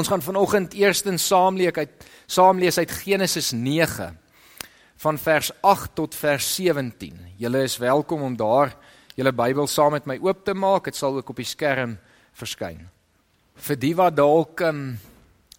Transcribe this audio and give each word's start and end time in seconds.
Ons 0.00 0.08
gaan 0.08 0.22
vanoggend 0.22 0.72
eerstens 0.72 1.26
saam 1.28 1.58
lees 1.60 1.76
uit 1.76 2.04
saam 2.24 2.56
lees 2.58 2.78
uit 2.78 2.92
Genesis 3.02 3.50
9 3.52 4.14
van 5.02 5.18
vers 5.20 5.50
8 5.60 5.90
tot 5.94 6.14
vers 6.16 6.46
17. 6.54 7.18
Julle 7.36 7.60
is 7.66 7.76
welkom 7.76 8.22
om 8.22 8.36
daar 8.36 8.72
julle 9.14 9.32
Bybel 9.36 9.68
saam 9.68 9.92
met 9.92 10.08
my 10.08 10.16
oop 10.24 10.40
te 10.46 10.54
maak. 10.56 10.88
Dit 10.88 10.96
sal 10.96 11.18
ook 11.18 11.34
op 11.34 11.36
die 11.36 11.44
skerm 11.44 11.98
verskyn. 12.32 12.80
Vir 13.60 13.76
die 13.76 13.92
wat 13.98 14.16
dalk 14.16 14.64
um, 14.64 14.96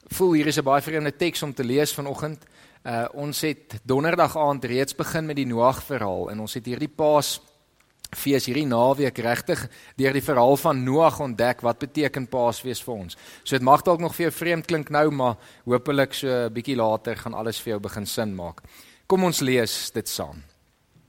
voel 0.09 0.33
hier 0.39 0.49
is 0.49 0.57
'n 0.57 0.65
baie 0.65 0.81
vreemde 0.81 1.13
teks 1.13 1.43
om 1.43 1.53
te 1.53 1.63
lees 1.63 1.93
vanoggend. 1.93 2.41
Uh 2.81 3.05
ons 3.13 3.41
het 3.41 3.77
donderdag 3.85 4.37
aand 4.37 4.65
reeds 4.65 4.95
begin 4.95 5.25
met 5.25 5.35
die 5.35 5.45
Noag 5.45 5.83
verhaal 5.83 6.31
en 6.31 6.39
ons 6.39 6.53
het 6.53 6.65
hierdie 6.65 6.89
Paas 6.89 7.41
fees 8.15 8.45
hierdie 8.45 8.67
naweek 8.67 9.17
regtig 9.23 9.63
deur 9.99 10.13
die 10.13 10.23
verhaal 10.23 10.57
van 10.59 10.83
Noag 10.83 11.19
ontdek 11.23 11.61
wat 11.63 11.79
beteken 11.79 12.27
Paasfees 12.27 12.81
vir 12.83 12.93
ons. 12.93 13.17
So 13.43 13.55
dit 13.55 13.65
mag 13.65 13.83
dalk 13.87 14.01
nog 14.03 14.15
vir 14.15 14.27
jou 14.27 14.33
vreemd 14.35 14.67
klink 14.67 14.89
nou, 14.89 15.09
maar 15.11 15.37
hopelik 15.65 16.13
so 16.13 16.27
'n 16.27 16.53
bietjie 16.53 16.75
later 16.75 17.15
gaan 17.15 17.33
alles 17.33 17.59
vir 17.59 17.73
jou 17.73 17.79
begin 17.79 18.05
sin 18.05 18.35
maak. 18.35 18.61
Kom 19.07 19.23
ons 19.23 19.41
lees 19.41 19.91
dit 19.91 20.07
saam. 20.07 20.43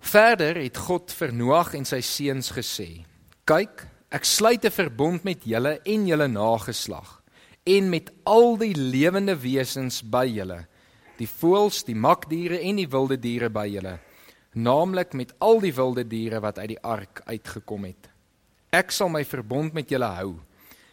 Verder 0.00 0.56
het 0.56 0.76
God 0.76 1.12
vir 1.12 1.32
Noag 1.32 1.74
en 1.74 1.84
sy 1.84 2.00
seuns 2.00 2.50
gesê: 2.50 3.04
"Kyk, 3.44 3.86
ek 4.10 4.24
sluit 4.24 4.64
'n 4.64 4.70
verbond 4.70 5.24
met 5.24 5.44
julle 5.44 5.80
en 5.84 6.06
julle 6.06 6.28
nageslag 6.28 7.22
en 7.64 7.90
met 7.90 8.10
al 8.24 8.56
die 8.58 8.74
lewende 8.74 9.36
wesens 9.38 10.02
by 10.02 10.26
julle, 10.26 10.66
die 11.18 11.28
voëls, 11.28 11.84
die 11.84 11.94
makdiere 11.94 12.60
en 12.60 12.76
die 12.76 12.88
wilde 12.88 13.16
diere 13.16 13.50
by 13.50 13.66
julle, 13.70 13.98
naamlik 14.54 15.12
met 15.12 15.32
al 15.38 15.60
die 15.60 15.74
wilde 15.74 16.04
diere 16.08 16.40
wat 16.40 16.58
uit 16.58 16.68
die 16.68 16.82
ark 16.82 17.22
uitgekom 17.26 17.84
het. 17.84 18.08
Ek 18.72 18.90
sal 18.90 19.08
my 19.08 19.24
verbond 19.24 19.72
met 19.72 19.90
julle 19.90 20.08
hou. 20.16 20.34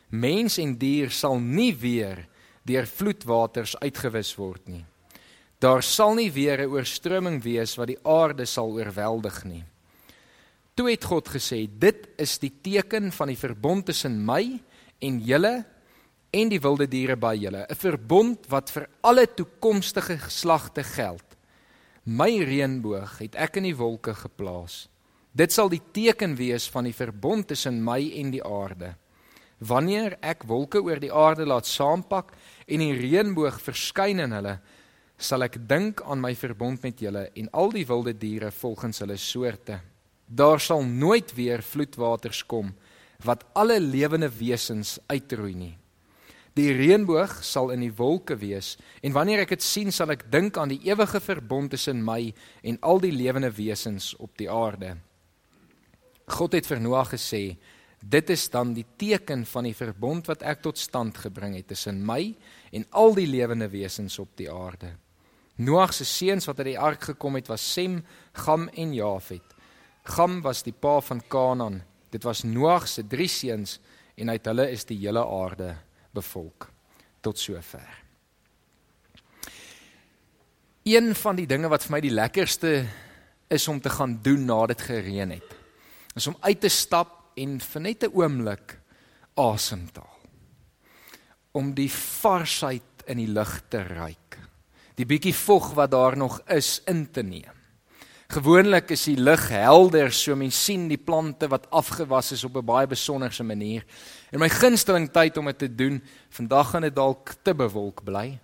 Mens 0.10 0.58
en 0.58 0.78
dier 0.78 1.12
sal 1.12 1.40
nie 1.40 1.74
weer 1.76 2.26
deur 2.66 2.86
vloedwaters 2.86 3.76
uitgewis 3.80 4.36
word 4.36 4.68
nie." 4.68 4.86
Daar 5.60 5.84
sal 5.84 6.16
nie 6.16 6.32
weer 6.32 6.62
'n 6.62 6.72
oorstroming 6.72 7.44
wees 7.44 7.76
wat 7.76 7.88
die 7.88 8.04
aarde 8.04 8.46
sal 8.46 8.72
oorweldig 8.72 9.44
nie. 9.44 9.64
Toe 10.76 10.90
het 10.90 11.04
God 11.04 11.28
gesê: 11.28 11.68
"Dit 11.68 12.08
is 12.18 12.38
die 12.40 12.54
teken 12.62 13.12
van 13.12 13.28
die 13.28 13.38
verbond 13.38 13.86
tussen 13.86 14.26
my 14.26 14.62
en 15.02 15.20
julle 15.20 15.66
en 16.32 16.50
die 16.50 16.62
wilde 16.62 16.88
diere 16.88 17.18
by 17.18 17.36
julle, 17.36 17.66
'n 17.70 17.76
verbond 17.76 18.48
wat 18.48 18.70
vir 18.72 18.88
alle 19.02 19.28
toekomstige 19.28 20.18
geslagte 20.18 20.84
geld. 20.84 21.24
My 22.10 22.40
reënboog 22.42 23.20
het 23.20 23.36
ek 23.38 23.60
in 23.60 23.68
die 23.68 23.76
wolke 23.78 24.16
geplaas. 24.18 24.88
Dit 25.30 25.54
sal 25.54 25.70
die 25.70 25.82
teken 25.94 26.32
wees 26.40 26.66
van 26.74 26.88
die 26.88 26.96
verbond 26.96 27.52
tussen 27.52 27.84
my 27.86 28.00
en 28.18 28.32
die 28.34 28.42
aarde. 28.42 28.96
Wanneer 29.62 30.16
ek 30.26 30.48
wolke 30.50 30.82
oor 30.82 30.98
die 30.98 31.12
aarde 31.14 31.46
laat 31.46 31.70
saampak 31.70 32.32
en 32.66 32.82
die 32.82 32.96
reënboog 32.98 33.60
verskyn 33.62 34.24
in 34.26 34.34
hulle, 34.34 34.56
sal 35.22 35.46
ek 35.46 35.60
dink 35.70 36.02
aan 36.02 36.24
my 36.24 36.32
verbond 36.40 36.82
met 36.88 37.04
julle 37.04 37.28
en 37.38 37.52
al 37.54 37.70
die 37.78 37.86
wilde 37.86 38.16
diere 38.18 38.50
volgens 38.58 39.04
hulle 39.06 39.20
soorte. 39.22 39.78
Daar 40.26 40.58
sal 40.58 40.82
nooit 40.82 41.36
weer 41.38 41.62
vloedwaters 41.62 42.42
kom 42.50 42.74
wat 43.28 43.46
alle 43.54 43.78
lewende 43.84 44.32
wesens 44.34 44.98
uitroei 45.12 45.54
nie. 45.54 45.76
Die 46.60 46.74
reënboog 46.76 47.38
sal 47.46 47.70
in 47.72 47.86
die 47.86 47.94
wolke 47.96 48.36
wees 48.42 48.74
en 49.06 49.14
wanneer 49.16 49.46
ek 49.46 49.54
dit 49.54 49.64
sien 49.64 49.94
sal 49.96 50.12
ek 50.12 50.26
dink 50.34 50.58
aan 50.60 50.74
die 50.74 50.82
ewige 50.90 51.22
verbond 51.24 51.72
tussen 51.72 52.02
my 52.04 52.34
en 52.68 52.80
al 52.84 53.00
die 53.00 53.14
lewende 53.16 53.52
wesens 53.56 54.12
op 54.20 54.34
die 54.42 54.50
aarde. 54.52 54.98
God 56.28 56.58
het 56.58 56.68
vir 56.68 56.82
Noag 56.84 57.14
gesê: 57.14 57.56
"Dit 58.02 58.30
is 58.30 58.50
dan 58.50 58.74
die 58.74 58.86
teken 58.98 59.46
van 59.46 59.70
die 59.70 59.74
verbond 59.74 60.28
wat 60.28 60.44
ek 60.44 60.62
tot 60.62 60.78
stand 60.78 61.18
gebring 61.18 61.56
het 61.56 61.68
tussen 61.68 62.04
my 62.06 62.36
en 62.74 62.86
al 62.92 63.16
die 63.16 63.28
lewende 63.28 63.70
wesens 63.70 64.20
op 64.20 64.36
die 64.36 64.52
aarde." 64.52 64.98
Noag 65.56 65.94
se 65.94 66.06
seuns 66.06 66.46
wat 66.46 66.60
uit 66.60 66.74
die 66.74 66.80
ark 66.80 67.04
gekom 67.04 67.36
het 67.36 67.48
was 67.48 67.74
Sem, 67.74 68.04
Gam 68.34 68.68
en 68.68 68.94
Jafet. 68.94 69.56
Gam 70.04 70.42
was 70.42 70.64
die 70.64 70.76
pa 70.76 71.00
van 71.00 71.22
Kanaan. 71.28 71.84
Dit 72.12 72.24
was 72.24 72.44
Noag 72.44 72.88
se 72.88 73.08
drie 73.08 73.28
seuns 73.28 73.80
en 74.16 74.30
uit 74.30 74.46
hulle 74.46 74.72
is 74.72 74.84
die 74.86 74.98
hele 74.98 75.24
aarde 75.26 75.76
bevolk 76.16 76.70
tot 77.22 77.40
sover. 77.40 77.88
Een 80.84 81.16
van 81.16 81.36
die 81.36 81.48
dinge 81.48 81.70
wat 81.70 81.84
vir 81.86 81.92
my 81.98 82.02
die 82.02 82.14
lekkerste 82.14 82.74
is 83.48 83.68
om 83.68 83.82
te 83.82 83.90
gaan 83.90 84.20
doen 84.24 84.46
nadat 84.46 84.78
dit 84.78 84.88
gereën 84.88 85.32
het, 85.38 85.56
is 86.16 86.28
om 86.28 86.38
uit 86.40 86.62
te 86.62 86.70
stap 86.70 87.32
en 87.38 87.60
vir 87.60 87.82
net 87.82 88.04
'n 88.04 88.14
oomblik 88.14 88.80
asem 89.36 89.92
te 89.92 90.00
haal. 90.00 90.20
Om 91.52 91.74
die 91.74 91.92
varsheid 91.92 93.06
in 93.06 93.18
die 93.18 93.28
lug 93.28 93.62
te 93.70 93.84
ruik 93.84 94.30
die 95.00 95.08
bietjie 95.08 95.36
vog 95.36 95.72
wat 95.78 95.94
daar 95.94 96.18
nog 96.20 96.42
is 96.52 96.82
in 96.86 97.08
te 97.12 97.24
neem. 97.24 97.59
Gewoonlik 98.30 98.92
is 98.94 99.08
die 99.08 99.18
lug 99.18 99.48
helder, 99.50 100.12
so 100.14 100.36
mens 100.38 100.58
sien 100.62 100.84
die 100.86 101.00
plante 101.02 101.48
wat 101.50 101.64
afgewas 101.74 102.28
is 102.36 102.44
op 102.46 102.58
'n 102.58 102.66
baie 102.66 102.88
besonderse 102.88 103.44
manier. 103.44 103.84
En 104.32 104.40
my 104.40 104.50
gunsteling 104.50 105.10
tyd 105.10 105.38
om 105.38 105.46
dit 105.46 105.58
te 105.58 105.76
doen, 105.76 106.04
vandag 106.30 106.70
gaan 106.70 106.82
dit 106.82 106.96
dalk 106.96 107.34
te 107.44 107.56
bewolk 107.56 108.04
bly. 108.04 108.40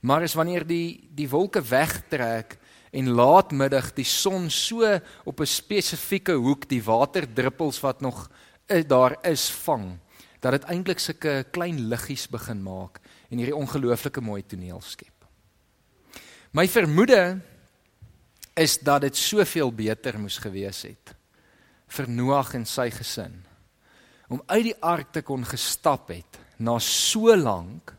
Maar 0.00 0.22
is 0.22 0.34
wanneer 0.34 0.66
die 0.66 1.10
die 1.14 1.28
wolke 1.28 1.60
wegtrek 1.60 2.56
en 2.90 3.08
laatmiddag 3.08 3.92
die 3.92 4.04
son 4.04 4.50
so 4.50 5.00
op 5.24 5.40
'n 5.40 5.46
spesifieke 5.46 6.32
hoek 6.32 6.68
die 6.68 6.82
waterdruppels 6.82 7.80
wat 7.80 8.00
nog 8.00 8.30
is, 8.66 8.86
daar 8.86 9.18
is 9.22 9.50
vang, 9.50 9.98
dat 10.40 10.52
dit 10.52 10.64
eintlik 10.64 10.98
sulke 10.98 11.44
klein 11.50 11.88
liggies 11.88 12.28
begin 12.28 12.62
maak 12.62 12.98
en 13.30 13.36
hierdie 13.36 13.56
ongelooflike 13.56 14.20
mooi 14.20 14.42
toneel 14.46 14.80
skep. 14.80 15.26
My 16.52 16.68
vermoede 16.68 17.40
is 18.58 18.78
dat 18.82 19.06
dit 19.06 19.16
soveel 19.16 19.72
beter 19.72 20.18
moes 20.18 20.38
gewees 20.42 20.82
het 20.88 21.14
vir 21.88 22.10
Noag 22.10 22.54
en 22.58 22.66
sy 22.68 22.90
gesin 22.90 23.38
om 24.28 24.42
uit 24.46 24.64
die 24.70 24.78
ark 24.84 25.12
te 25.14 25.22
kon 25.22 25.46
gestap 25.48 26.10
het 26.12 26.40
na 26.58 26.78
so 26.82 27.36
lank 27.36 27.94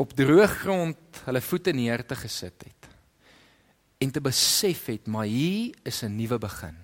op 0.00 0.12
droë 0.16 0.48
grond 0.60 1.24
hulle 1.26 1.44
voete 1.44 1.72
neer 1.76 2.04
te 2.04 2.18
gesit 2.18 2.66
het 2.66 2.80
en 4.00 4.10
te 4.10 4.20
besef 4.24 4.86
het 4.88 5.06
maar 5.06 5.28
hier 5.28 5.76
is 5.84 6.02
'n 6.02 6.16
nuwe 6.16 6.38
begin. 6.38 6.76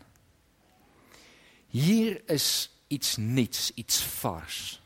Hier 1.68 2.22
is 2.30 2.70
iets 2.88 3.16
nuuts, 3.16 3.72
iets 3.74 4.02
vars. 4.02 4.82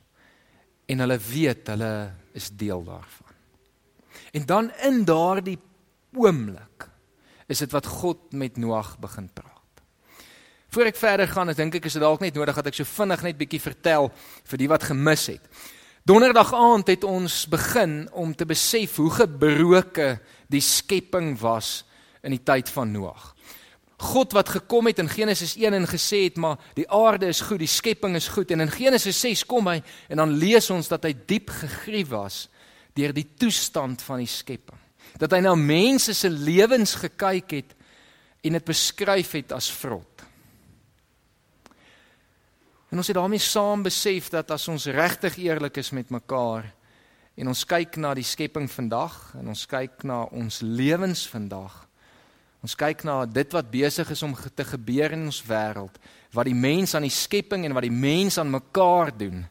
En 0.87 0.98
hulle 0.98 1.19
weet 1.19 1.66
hulle 1.66 2.14
is 2.32 2.50
deel 2.50 2.84
daarvan. 2.84 3.34
En 4.32 4.47
dan 4.47 4.72
in 4.82 5.04
daardie 5.04 5.58
oomblik 6.14 6.89
is 7.50 7.62
dit 7.65 7.72
wat 7.75 7.87
God 7.87 8.31
met 8.33 8.59
Noag 8.61 8.94
begin 9.03 9.27
praat. 9.34 9.59
Voor 10.71 10.87
ek 10.87 10.99
verder 11.00 11.27
gaan, 11.27 11.50
ek 11.50 11.59
dink 11.59 11.81
ek 11.81 11.88
is 11.91 11.97
dit 11.99 12.03
dalk 12.05 12.22
net 12.22 12.37
nodig 12.38 12.55
dat 12.55 12.71
ek 12.71 12.78
so 12.78 12.87
vinnig 12.87 13.25
net 13.27 13.38
bietjie 13.41 13.62
vertel 13.62 14.11
vir 14.53 14.61
die 14.62 14.69
wat 14.71 14.87
gemis 14.87 15.27
het. 15.33 15.49
Donderdag 16.06 16.53
aand 16.56 16.88
het 16.94 17.05
ons 17.05 17.43
begin 17.50 18.05
om 18.16 18.31
te 18.34 18.47
besef 18.49 18.97
hoe 19.03 19.11
gebroke 19.19 20.12
die 20.50 20.62
skepping 20.65 21.34
was 21.43 21.81
in 22.22 22.37
die 22.37 22.44
tyd 22.47 22.71
van 22.71 22.94
Noag. 22.94 23.33
God 24.00 24.32
wat 24.32 24.49
gekom 24.49 24.88
het 24.88 25.03
in 25.03 25.11
Genesis 25.12 25.59
1 25.61 25.77
en 25.77 25.88
gesê 25.91 26.22
het 26.25 26.38
maar 26.41 26.56
die 26.78 26.87
aarde 26.88 27.28
is 27.28 27.43
goed, 27.44 27.61
die 27.61 27.69
skepping 27.69 28.15
is 28.17 28.31
goed 28.32 28.55
en 28.55 28.65
in 28.65 28.72
Genesis 28.72 29.19
6 29.21 29.44
kom 29.50 29.69
hy 29.69 29.81
en 30.09 30.22
dan 30.22 30.38
lees 30.41 30.71
ons 30.72 30.88
dat 30.88 31.05
hy 31.05 31.12
diep 31.28 31.53
gegrief 31.53 32.15
was 32.15 32.47
deur 32.97 33.12
die 33.12 33.27
toestand 33.37 34.00
van 34.06 34.22
die 34.22 34.31
skepping. 34.31 34.79
Dat 35.19 35.32
hy 35.32 35.41
na 35.41 35.54
mense 35.54 36.15
se 36.15 36.31
lewens 36.31 36.94
gekyk 36.94 37.50
het 37.50 37.75
en 38.41 38.53
dit 38.53 38.65
beskryf 38.65 39.32
het 39.32 39.53
as 39.53 39.71
vrot. 39.71 40.25
En 42.90 42.99
ons 42.99 43.06
het 43.06 43.17
daarmee 43.17 43.38
saam 43.38 43.82
besef 43.82 44.29
dat 44.29 44.50
as 44.50 44.69
ons 44.69 44.87
regtig 44.87 45.37
eerlik 45.38 45.76
is 45.76 45.90
met 45.90 46.11
mekaar 46.11 46.67
en 47.40 47.49
ons 47.49 47.62
kyk 47.64 47.96
na 48.00 48.12
die 48.19 48.26
skepping 48.26 48.67
vandag 48.70 49.14
en 49.38 49.52
ons 49.52 49.62
kyk 49.70 50.02
na 50.08 50.25
ons 50.34 50.61
lewens 50.61 51.23
vandag 51.31 51.87
ons 52.61 52.76
kyk 52.76 53.06
na 53.08 53.23
dit 53.25 53.55
wat 53.56 53.70
besig 53.73 54.11
is 54.12 54.23
om 54.26 54.34
te 54.34 54.67
gebeur 54.69 55.14
in 55.17 55.29
ons 55.31 55.40
wêreld 55.49 55.96
wat 56.37 56.49
die 56.49 56.56
mens 56.56 56.94
aan 56.94 57.06
die 57.06 57.14
skepping 57.14 57.64
en 57.64 57.76
wat 57.76 57.87
die 57.87 57.94
mens 57.94 58.37
aan 58.38 58.52
mekaar 58.52 59.14
doen 59.17 59.44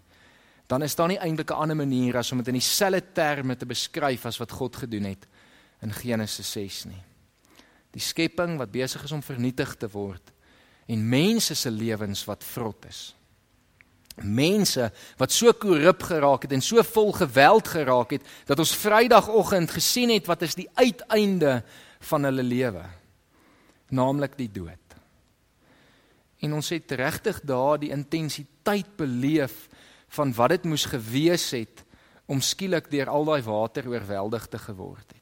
dan 0.70 0.86
is 0.86 0.96
daar 0.96 1.10
nie 1.10 1.18
eintlik 1.18 1.50
'n 1.50 1.62
ander 1.64 1.76
manier 1.76 2.18
as 2.18 2.32
om 2.32 2.38
dit 2.38 2.48
in 2.48 2.60
dieselfde 2.62 3.02
terme 3.14 3.56
te 3.56 3.66
beskryf 3.66 4.26
as 4.26 4.38
wat 4.38 4.52
God 4.52 4.76
gedoen 4.76 5.10
het 5.10 5.26
in 5.82 5.94
Genesis 5.96 6.52
6 6.52 6.84
nie. 6.90 7.04
Die 7.96 8.04
skepping 8.04 8.58
wat 8.60 8.74
besig 8.74 9.04
is 9.04 9.16
om 9.16 9.24
vernietig 9.26 9.76
te 9.80 9.90
word 9.92 10.34
en 10.90 11.06
mense 11.06 11.54
se 11.56 11.70
lewens 11.70 12.24
wat 12.26 12.44
vrot 12.44 12.88
is. 12.90 13.02
Mense 14.26 14.90
wat 15.20 15.32
so 15.32 15.54
korrup 15.54 16.02
geraak 16.10 16.48
het 16.48 16.56
en 16.58 16.64
so 16.66 16.82
vol 16.84 17.14
geweld 17.16 17.70
geraak 17.72 18.16
het 18.18 18.26
dat 18.50 18.60
ons 18.60 18.76
Vrydagoggend 18.76 19.72
gesien 19.72 20.12
het 20.16 20.28
wat 20.28 20.44
is 20.48 20.58
die 20.58 20.68
uiteinde 20.74 21.60
van 22.10 22.26
hulle 22.28 22.44
lewe, 22.44 22.84
naamlik 23.94 24.38
die 24.40 24.50
dood. 24.52 24.98
En 26.40 26.56
ons 26.56 26.70
het 26.72 26.92
regtig 26.92 27.42
daar 27.44 27.80
die 27.80 27.92
intensiteit 27.94 28.96
beleef 28.98 29.68
van 30.16 30.34
wat 30.34 30.56
dit 30.56 30.68
moes 30.72 30.88
gewees 30.90 31.52
het 31.54 31.84
om 32.30 32.42
skielik 32.42 32.90
deur 32.92 33.10
al 33.12 33.26
daai 33.28 33.42
water 33.46 33.90
oorweldig 33.90 34.48
te 34.48 34.60
geword 34.62 35.14
het. 35.14 35.19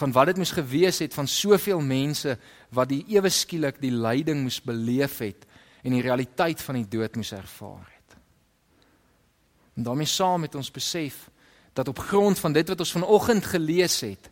Van 0.00 0.12
wat 0.16 0.30
dit 0.30 0.40
moes 0.40 0.54
gewees 0.56 0.98
het 1.02 1.14
van 1.14 1.28
soveel 1.28 1.80
mense 1.84 2.38
wat 2.72 2.88
die 2.88 3.02
ewe 3.12 3.28
skielik 3.28 3.80
die 3.82 3.92
lyding 3.92 4.42
moes 4.46 4.60
beleef 4.64 5.18
het 5.20 5.44
en 5.84 5.92
die 5.92 6.04
realiteit 6.04 6.62
van 6.64 6.78
die 6.80 6.88
dood 6.88 7.18
moes 7.20 7.32
ervaar 7.36 7.84
het. 7.84 8.16
En 9.76 9.84
daarmee 9.84 10.08
saam 10.08 10.46
met 10.46 10.56
ons 10.56 10.72
besef 10.72 11.28
dat 11.76 11.88
op 11.88 12.00
grond 12.10 12.38
van 12.38 12.52
dit 12.52 12.68
wat 12.68 12.80
ons 12.80 12.96
vanoggend 12.96 13.44
gelees 13.52 14.00
het, 14.00 14.30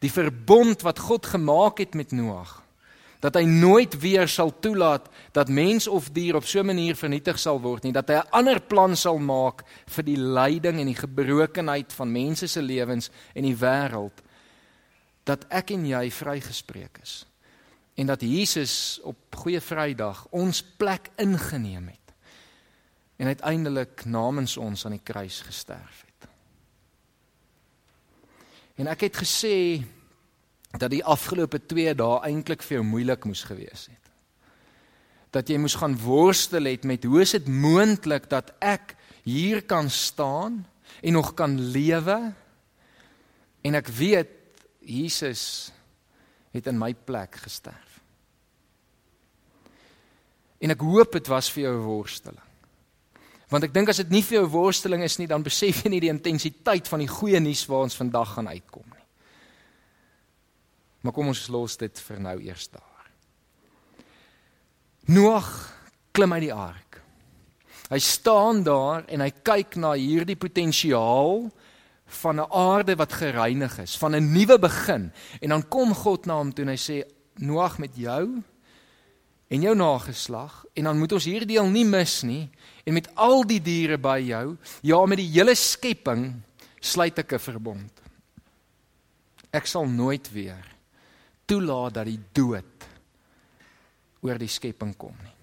die 0.00 0.12
verbond 0.12 0.82
wat 0.86 0.98
God 0.98 1.26
gemaak 1.26 1.82
het 1.82 1.94
met 1.94 2.14
Noag, 2.16 2.62
dat 3.20 3.36
hy 3.36 3.44
nooit 3.44 3.98
weer 4.00 4.28
sal 4.30 4.54
toelaat 4.64 5.10
dat 5.36 5.52
mens 5.52 5.88
of 5.88 6.08
dier 6.14 6.38
op 6.38 6.46
so 6.46 6.60
'n 6.60 6.66
manier 6.66 6.96
vernietig 6.96 7.38
sal 7.38 7.60
word 7.60 7.82
nie, 7.82 7.92
dat 7.92 8.08
hy 8.08 8.14
'n 8.14 8.30
ander 8.30 8.60
plan 8.60 8.96
sal 8.96 9.18
maak 9.18 9.62
vir 9.86 10.04
die 10.04 10.16
lyding 10.16 10.80
en 10.80 10.86
die 10.86 11.02
gebrokenheid 11.02 11.92
van 11.92 12.12
mense 12.12 12.46
se 12.46 12.62
lewens 12.62 13.10
en 13.34 13.42
die 13.42 13.56
wêreld 13.56 14.22
dat 15.30 15.46
ek 15.54 15.74
en 15.76 15.86
jy 15.86 16.04
vrygespreek 16.10 17.02
is 17.02 17.20
en 18.00 18.08
dat 18.08 18.22
Jesus 18.24 18.98
op 19.06 19.36
Goeie 19.42 19.60
Vrydag 19.62 20.24
ons 20.34 20.62
plek 20.80 21.10
ingeneem 21.20 21.90
het 21.92 22.14
en 23.20 23.28
uiteindelik 23.28 24.06
namens 24.08 24.56
ons 24.56 24.86
aan 24.86 24.96
die 24.96 25.04
kruis 25.04 25.42
gesterf 25.44 26.04
het. 26.06 26.28
En 28.80 28.88
ek 28.88 29.04
het 29.10 29.18
gesê 29.20 29.56
dat 30.80 30.88
die 30.92 31.04
afgelope 31.04 31.60
2 31.68 31.92
dae 31.98 32.22
eintlik 32.30 32.64
vir 32.64 32.78
jou 32.78 32.86
moeilik 32.86 33.26
moes 33.28 33.42
gewees 33.44 33.90
het. 33.90 34.08
Dat 35.36 35.52
jy 35.52 35.58
moes 35.60 35.76
gaan 35.76 35.98
worstel 36.00 36.70
het 36.70 36.86
met 36.88 37.04
hoe 37.04 37.20
is 37.20 37.36
dit 37.36 37.50
moontlik 37.52 38.30
dat 38.32 38.54
ek 38.64 38.96
hier 39.26 39.60
kan 39.68 39.90
staan 39.92 40.62
en 41.04 41.12
nog 41.12 41.34
kan 41.36 41.58
lewe? 41.60 42.18
En 43.60 43.76
ek 43.76 43.92
weet 44.00 44.39
Jesus 44.90 45.70
het 46.50 46.66
in 46.66 46.78
my 46.78 46.92
plek 46.94 47.38
gesterf. 47.44 48.00
En 50.60 50.74
ek 50.74 50.82
hoop 50.84 51.14
dit 51.16 51.30
was 51.30 51.48
vir 51.54 51.62
jou 51.62 51.74
'n 51.78 51.86
worsteling. 51.86 52.46
Want 53.48 53.64
ek 53.64 53.72
dink 53.74 53.88
as 53.88 53.96
dit 53.96 54.10
nie 54.10 54.22
vir 54.22 54.40
jou 54.40 54.48
worsteling 54.48 55.02
is 55.02 55.18
nie, 55.18 55.26
dan 55.26 55.42
besef 55.42 55.82
jy 55.82 55.90
nie 55.90 56.00
die 56.00 56.12
intensiteit 56.12 56.88
van 56.88 56.98
die 56.98 57.08
goeie 57.08 57.40
nuus 57.40 57.66
waar 57.66 57.82
ons 57.82 57.96
vandag 57.96 58.34
gaan 58.34 58.48
uitkom 58.48 58.86
nie. 58.86 59.06
Maar 61.00 61.12
kom 61.12 61.32
ons 61.32 61.48
los 61.48 61.76
dit 61.76 62.00
vir 62.00 62.20
nou 62.20 62.36
eers 62.42 62.68
daar. 62.68 63.10
Noag 65.10 65.48
klim 66.12 66.32
uit 66.32 66.42
die 66.42 66.54
ark. 66.54 67.00
Hy 67.90 67.98
staan 67.98 68.62
daar 68.62 69.04
en 69.08 69.20
hy 69.24 69.30
kyk 69.42 69.74
na 69.76 69.96
hierdie 69.98 70.38
potensiaal 70.38 71.48
van 72.10 72.40
'n 72.40 72.50
aarde 72.50 72.96
wat 72.96 73.12
gereinig 73.12 73.78
is, 73.78 73.96
van 73.96 74.14
'n 74.14 74.32
nuwe 74.32 74.58
begin. 74.58 75.12
En 75.40 75.48
dan 75.48 75.68
kom 75.68 75.94
God 75.94 76.26
na 76.26 76.36
hom 76.36 76.52
toe 76.52 76.64
en 76.64 76.70
hy 76.70 76.76
sê: 76.76 77.04
"Noag 77.34 77.78
met 77.78 77.96
jou 77.96 78.42
en 79.50 79.64
jou 79.64 79.72
nageslag 79.74 80.62
en 80.78 80.86
dan 80.86 80.98
moet 80.98 81.12
ons 81.16 81.26
hierdie 81.26 81.56
deel 81.56 81.66
nie 81.72 81.86
mis 81.86 82.20
nie 82.26 82.44
en 82.86 82.94
met 82.94 83.08
al 83.18 83.42
die 83.48 83.58
diere 83.62 83.98
by 83.98 84.18
jou 84.22 84.44
ja 84.86 85.00
met 85.10 85.18
die 85.18 85.30
hele 85.32 85.56
skepping 85.58 86.28
sluit 86.80 87.18
ek 87.18 87.34
'n 87.34 87.46
verbond 87.50 88.02
ek 89.50 89.66
sal 89.66 89.86
nooit 89.86 90.30
weer 90.32 90.64
toelaat 91.46 91.94
dat 91.94 92.06
die 92.06 92.20
dood 92.32 92.86
oor 94.22 94.38
die 94.38 94.48
skepping 94.48 94.94
kom 94.96 95.16
nie 95.18 95.36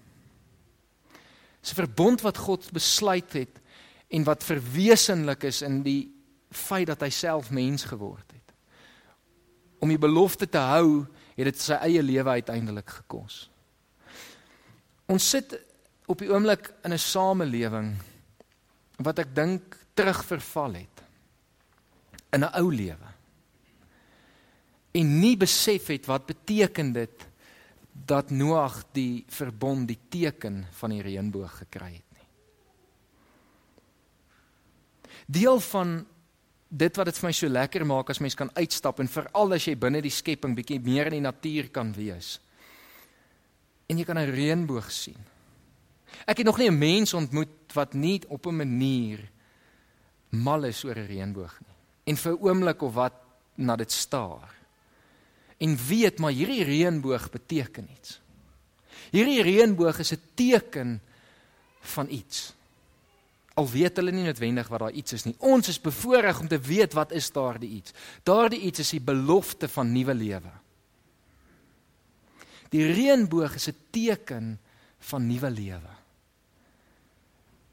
dis 1.60 1.72
'n 1.72 1.82
verbond 1.84 2.24
wat 2.24 2.38
God 2.38 2.72
besluit 2.72 3.32
het 3.32 3.60
en 4.08 4.24
wat 4.24 4.42
verwesenlik 4.42 5.44
is 5.44 5.62
in 5.62 5.82
die 5.82 6.08
feit 6.50 6.86
dat 6.86 7.00
hy 7.00 7.10
self 7.10 7.50
mens 7.50 7.84
geword 7.84 8.32
het 8.32 8.54
om 9.78 9.88
die 9.88 9.98
belofte 9.98 10.48
te 10.48 10.58
hou 10.58 11.06
het 11.36 11.44
dit 11.44 11.60
sy 11.60 11.78
eie 11.82 12.02
lewe 12.02 12.30
uiteindelik 12.40 12.90
gekos 12.90 13.48
Ons 15.08 15.24
sit 15.32 15.54
op 16.08 16.20
die 16.20 16.28
oomblik 16.28 16.68
in 16.84 16.92
'n 16.92 17.00
samelewing 17.00 17.96
wat 19.00 19.18
ek 19.18 19.34
dink 19.34 19.76
terugverval 19.94 20.74
het 20.74 21.02
in 22.32 22.44
'n 22.44 22.52
ou 22.60 22.68
lewe. 22.72 23.08
En 24.92 25.20
nie 25.20 25.36
besef 25.36 25.86
het 25.86 26.06
wat 26.06 26.26
beteken 26.26 26.92
dit 26.92 27.26
dat 27.92 28.30
Noag 28.30 28.84
die 28.92 29.24
verbond, 29.28 29.88
die 29.88 29.98
teken 30.08 30.66
van 30.70 30.90
die 30.90 31.02
reënboog 31.02 31.56
gekry 31.58 31.92
het 31.92 32.10
nie. 32.12 32.28
Deel 35.26 35.60
van 35.60 36.06
dit 36.68 36.96
wat 36.96 37.08
dit 37.08 37.18
vir 37.18 37.28
my 37.28 37.32
so 37.32 37.48
lekker 37.48 37.84
maak 37.88 38.10
as 38.10 38.20
mens 38.20 38.36
kan 38.36 38.50
uitstap 38.54 39.00
en 39.00 39.08
veral 39.08 39.56
as 39.56 39.64
jy 39.64 39.74
binne 39.74 40.02
die 40.04 40.12
skepping 40.12 40.54
bietjie 40.56 40.80
meer 40.84 41.08
in 41.08 41.18
die 41.18 41.24
natuur 41.24 41.70
kan 41.72 41.92
wees 41.96 42.38
en 43.88 43.98
jy 43.98 44.04
kan 44.04 44.18
'n 44.18 44.30
reënboog 44.30 44.90
sien. 44.92 45.16
Ek 46.26 46.38
het 46.38 46.46
nog 46.46 46.58
nie 46.58 46.68
'n 46.68 46.78
mens 46.78 47.14
ontmoet 47.14 47.72
wat 47.72 47.94
nie 47.94 48.20
op 48.28 48.46
'n 48.46 48.56
manier 48.56 49.30
mal 50.30 50.64
is 50.64 50.84
oor 50.84 50.94
'n 50.94 51.08
reënboog 51.08 51.60
nie 51.60 51.76
en 52.04 52.16
vir 52.16 52.32
'n 52.32 52.42
oomblik 52.42 52.82
of 52.82 52.94
wat 52.94 53.14
na 53.56 53.76
dit 53.76 53.92
staar. 53.92 54.54
En 55.58 55.76
weet 55.76 56.18
maar 56.18 56.32
hierdie 56.32 56.64
reënboog 56.64 57.30
beteken 57.30 57.88
iets. 57.90 58.20
Hierdie 59.10 59.42
reënboog 59.42 59.98
is 59.98 60.12
'n 60.12 60.22
teken 60.34 61.00
van 61.80 62.10
iets. 62.10 62.54
Al 63.58 63.66
weet 63.66 63.98
hulle 63.98 64.14
nie 64.14 64.22
noodwendig 64.28 64.70
wat 64.70 64.84
daar 64.84 64.94
iets 64.94 65.16
is 65.16 65.26
nie. 65.26 65.34
Ons 65.42 65.72
is 65.72 65.80
bevoorreg 65.82 66.40
om 66.40 66.48
te 66.48 66.60
weet 66.62 66.94
wat 66.94 67.12
is 67.16 67.30
daardie 67.34 67.70
iets. 67.80 67.94
Daardie 68.22 68.60
iets 68.68 68.84
is 68.84 68.94
die 68.94 69.02
belofte 69.02 69.68
van 69.72 69.90
nuwe 69.92 70.14
lewe. 70.14 70.52
Die 72.70 72.84
reënboog 72.86 73.56
is 73.58 73.68
'n 73.68 73.76
teken 73.90 74.58
van 75.10 75.26
nuwe 75.26 75.50
lewe. 75.50 75.94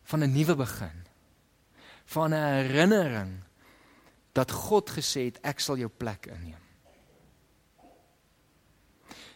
Van 0.03 0.23
'n 0.23 0.31
nuwe 0.31 0.55
begin. 0.55 1.05
Van 2.05 2.33
'n 2.33 2.47
herinnering 2.55 3.43
dat 4.33 4.51
God 4.51 4.89
gesê 4.89 5.25
het 5.25 5.39
ek 5.41 5.59
sal 5.59 5.77
jou 5.77 5.89
plek 5.89 6.25
inneem. 6.25 6.63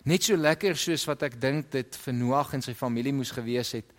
Net 0.04 0.24
so 0.24 0.38
lekker 0.38 0.78
soos 0.78 1.06
wat 1.06 1.24
ek 1.24 1.42
dink 1.42 1.72
dit 1.72 1.96
vir 1.96 2.14
Noag 2.14 2.54
en 2.54 2.62
sy 2.62 2.74
familie 2.74 3.14
moes 3.14 3.32
gewees 3.32 3.72
het 3.72 3.94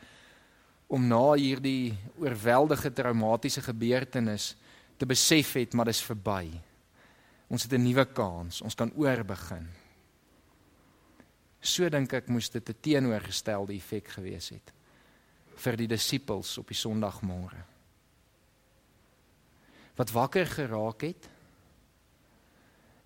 om 0.91 1.07
na 1.07 1.37
hierdie 1.39 1.95
oorweldige 2.19 2.91
traumatiese 2.93 3.63
gebeurtenis 3.63 4.57
te 4.99 5.07
besef 5.07 5.55
het 5.55 5.75
maar 5.75 5.87
dis 5.87 6.03
verby. 6.03 6.51
Ons 7.49 7.63
het 7.63 7.73
'n 7.73 7.83
nuwe 7.83 8.05
kans. 8.13 8.61
Ons 8.61 8.75
kan 8.75 8.93
oorbegin. 8.95 9.69
So 11.61 11.89
dink 11.89 12.13
ek 12.13 12.29
moes 12.29 12.51
dit 12.51 12.69
'n 12.69 12.81
teenoorgestelde 12.81 13.75
effek 13.75 14.09
gewees 14.09 14.49
het 14.49 14.73
vir 15.57 15.77
die 15.77 15.87
disippels 15.87 16.59
op 16.59 16.69
die 16.69 16.79
Sondagmôre. 16.79 17.63
Wat 19.97 20.11
wakker 20.11 20.47
geraak 20.47 21.01
het 21.01 21.29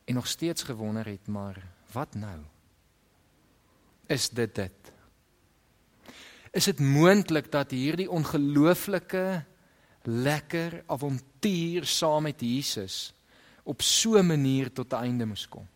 en 0.04 0.14
nog 0.14 0.26
steeds 0.26 0.62
gewonder 0.62 1.06
het, 1.06 1.26
maar 1.26 1.58
wat 1.92 2.14
nou? 2.14 2.44
Is 4.06 4.28
dit 4.28 4.54
dit? 4.54 4.92
Is 6.54 6.64
dit 6.70 6.80
moontlik 6.80 7.50
dat 7.52 7.70
hierdie 7.74 8.10
ongelooflike 8.10 9.44
lekker 10.04 10.84
avontuur 10.86 11.84
saam 11.84 12.22
met 12.22 12.40
Jesus 12.40 13.14
op 13.64 13.82
so 13.82 14.18
'n 14.18 14.26
manier 14.26 14.72
tot 14.72 14.92
'n 14.92 15.02
einde 15.02 15.26
moes 15.26 15.48
kom? 15.48 15.66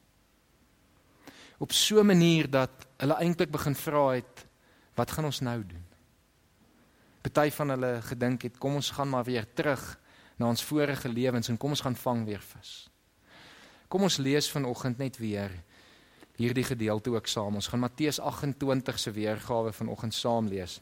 op 1.58 1.72
so 1.72 2.00
'n 2.00 2.06
manier 2.06 2.50
dat 2.50 2.70
hulle 2.96 3.14
eintlik 3.14 3.50
begin 3.50 3.74
vra 3.74 4.08
het 4.08 4.46
wat 4.94 5.10
gaan 5.10 5.24
ons 5.24 5.40
nou 5.40 5.66
doen? 5.66 5.84
Party 7.20 7.50
van 7.50 7.68
hulle 7.68 8.02
gedink 8.02 8.42
het 8.42 8.58
kom 8.58 8.74
ons 8.74 8.90
gaan 8.90 9.08
maar 9.08 9.24
weer 9.24 9.46
terug 9.54 9.98
na 10.36 10.46
ons 10.46 10.64
vorige 10.64 11.08
lewens 11.08 11.48
en 11.48 11.56
kom 11.56 11.70
ons 11.70 11.80
gaan 11.80 11.96
vang 11.96 12.24
weer 12.24 12.40
vis. 12.40 12.90
Kom 13.88 14.02
ons 14.02 14.16
lees 14.16 14.50
vanoggend 14.50 14.98
net 14.98 15.16
weer 15.16 15.50
hierdie 16.38 16.64
gedeelte 16.64 17.10
ook 17.10 17.26
saam. 17.26 17.58
Ons 17.58 17.68
gaan 17.70 17.82
Matteus 17.82 18.20
28 18.20 18.98
se 18.98 19.12
weergawe 19.14 19.72
vanoggend 19.72 20.14
saam 20.14 20.48
lees 20.48 20.80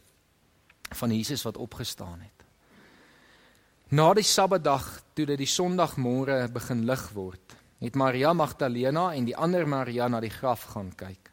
van 0.95 1.11
Jesus 1.11 1.43
wat 1.43 1.57
opgestaan 1.57 2.21
het. 2.21 2.45
Na 3.89 4.13
die 4.15 4.23
Sabbatdag 4.27 4.85
toe 5.15 5.25
dit 5.27 5.41
die 5.41 5.51
Sondagmôre 5.51 6.45
begin 6.53 6.85
lig 6.87 7.03
word, 7.15 7.57
het 7.83 7.99
Maria 7.99 8.33
Magdalena 8.33 9.09
en 9.15 9.27
die 9.27 9.37
ander 9.37 9.67
Maria 9.67 10.07
na 10.09 10.21
die 10.23 10.31
graf 10.31 10.69
gaan 10.75 10.93
kyk. 10.95 11.33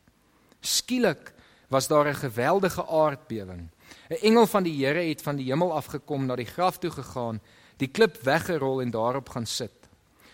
Skielik 0.62 1.34
was 1.70 1.88
daar 1.88 2.08
'n 2.08 2.16
geweldige 2.16 2.86
aardbewing. 2.88 3.70
'n 4.10 4.22
Engel 4.22 4.48
van 4.48 4.64
die 4.64 4.86
Here 4.86 5.10
het 5.10 5.22
van 5.22 5.36
die 5.36 5.46
hemel 5.46 5.74
afgekom 5.74 6.26
na 6.26 6.36
die 6.36 6.46
graf 6.46 6.80
toe 6.80 6.92
gegaan, 6.92 7.42
die 7.78 7.88
klip 7.88 8.22
weggerol 8.24 8.82
en 8.82 8.92
daarop 8.92 9.30
gaan 9.30 9.46
sit. 9.46 9.90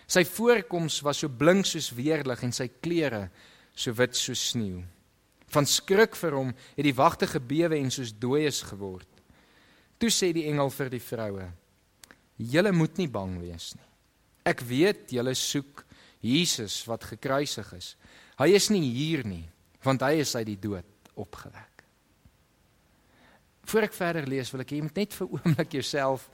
Sy 0.07 0.25
voorkoms 0.25 1.01
was 1.01 1.17
so 1.17 1.29
blink 1.29 1.65
soos 1.65 1.91
weerlig 1.93 2.43
en 2.43 2.51
sy 2.51 2.67
klere 2.81 3.29
so 3.79 3.95
wit 3.95 4.17
soos 4.17 4.49
sneeu. 4.51 4.81
Van 5.49 5.65
skrik 5.65 6.17
vir 6.19 6.35
hom 6.37 6.51
het 6.75 6.85
die 6.85 6.95
wagte 6.95 7.29
gebewe 7.29 7.79
en 7.79 7.91
soos 7.93 8.11
dooies 8.11 8.61
geword. 8.69 9.07
Toe 9.99 10.11
sê 10.13 10.31
die 10.35 10.47
engel 10.51 10.71
vir 10.75 10.91
die 10.93 11.03
vroue: 11.03 11.47
Julle 12.37 12.73
moet 12.75 12.99
nie 12.99 13.09
bang 13.11 13.37
wees 13.41 13.73
nie. 13.75 13.87
Ek 14.47 14.61
weet 14.65 15.11
julle 15.15 15.35
soek 15.35 15.83
Jesus 16.23 16.81
wat 16.87 17.07
gekruisig 17.07 17.71
is. 17.77 17.93
Hy 18.39 18.51
is 18.55 18.69
nie 18.71 18.83
hier 18.83 19.25
nie, 19.27 19.43
want 19.83 20.03
hy 20.03 20.19
is 20.23 20.35
uit 20.35 20.47
die 20.47 20.59
dood 20.59 21.11
opgewek. 21.19 21.83
Voor 23.69 23.85
ek 23.85 23.95
verder 23.95 24.27
lees, 24.27 24.49
wil 24.51 24.63
ek 24.63 24.71
hê 24.73 24.79
jy 24.79 24.85
moet 24.87 25.01
net 25.03 25.15
vir 25.15 25.33
oomblik 25.35 25.75
jouself 25.77 26.29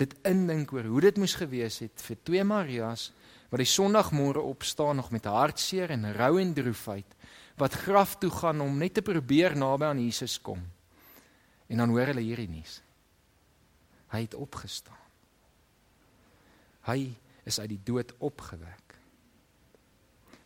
dit 0.00 0.14
indink 0.26 0.74
oor 0.74 0.88
hoe 0.90 1.04
dit 1.06 1.20
moes 1.22 1.36
gewees 1.38 1.78
het 1.84 2.02
vir 2.02 2.18
twee 2.26 2.44
Marias 2.46 3.08
wat 3.54 3.62
die 3.62 3.70
Sondagmôre 3.70 4.42
opstaan 4.42 4.96
nog 4.98 5.12
met 5.14 5.28
hartseer 5.30 5.92
en 5.94 6.08
rou 6.16 6.40
en 6.42 6.50
droefheid 6.56 7.12
wat 7.54 7.76
graf 7.84 8.16
toe 8.18 8.30
gaan 8.34 8.58
om 8.64 8.80
net 8.82 8.96
te 8.98 9.02
probeer 9.06 9.54
naby 9.54 9.86
aan 9.86 10.00
Jesus 10.02 10.40
kom. 10.42 10.58
En 11.70 11.78
dan 11.78 11.92
hoor 11.94 12.10
hulle 12.10 12.24
hierdie 12.24 12.48
nuus. 12.50 12.80
Hy 14.10 14.24
het 14.24 14.34
opgestaan. 14.34 14.98
Hy 16.90 17.14
is 17.46 17.60
uit 17.60 17.70
die 17.76 17.78
dood 17.86 18.10
opgewek. 18.18 18.96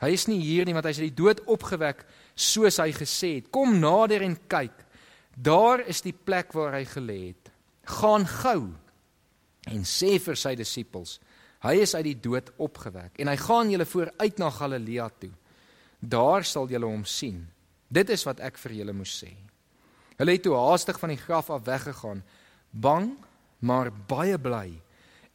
Hy 0.04 0.10
is 0.12 0.26
nie 0.28 0.42
hier 0.44 0.68
nie 0.68 0.76
want 0.76 0.84
hy 0.84 0.92
is 0.92 1.00
uit 1.00 1.08
die 1.08 1.22
dood 1.22 1.40
opgewek 1.48 2.04
soos 2.36 2.76
hy 2.76 2.90
gesê 2.92 3.38
het. 3.38 3.48
Kom 3.48 3.78
nader 3.80 4.26
en 4.26 4.36
kyk. 4.52 4.84
Daar 5.32 5.80
is 5.88 6.04
die 6.04 6.12
plek 6.12 6.52
waar 6.52 6.76
hy 6.76 6.84
gelê 6.84 7.18
het. 7.30 7.48
Gaan 7.88 8.28
gou 8.42 8.68
en 9.64 9.88
sê 9.88 10.18
vir 10.20 10.36
sy 10.36 10.52
disippels 10.60 11.16
hy 11.64 11.74
is 11.82 11.94
uit 11.96 12.06
die 12.06 12.18
dood 12.22 12.50
opgewek 12.62 13.18
en 13.18 13.30
hy 13.30 13.36
gaan 13.40 13.70
julle 13.72 13.86
vooruit 13.88 14.38
na 14.38 14.50
Galilea 14.54 15.08
toe. 15.18 15.32
Daar 15.98 16.46
sal 16.46 16.68
julle 16.70 16.86
hom 16.86 17.04
sien. 17.04 17.42
Dit 17.90 18.10
is 18.14 18.22
wat 18.28 18.42
ek 18.44 18.60
vir 18.62 18.76
julle 18.80 18.94
moes 18.94 19.14
sê. 19.24 19.32
Hulle 20.18 20.34
het 20.34 20.44
toe 20.46 20.54
haastig 20.58 20.98
van 21.00 21.14
die 21.14 21.20
graf 21.20 21.50
af 21.50 21.64
weggegaan 21.66 22.22
bang 22.70 23.10
maar 23.58 23.90
baie 23.90 24.38
bly. 24.38 24.78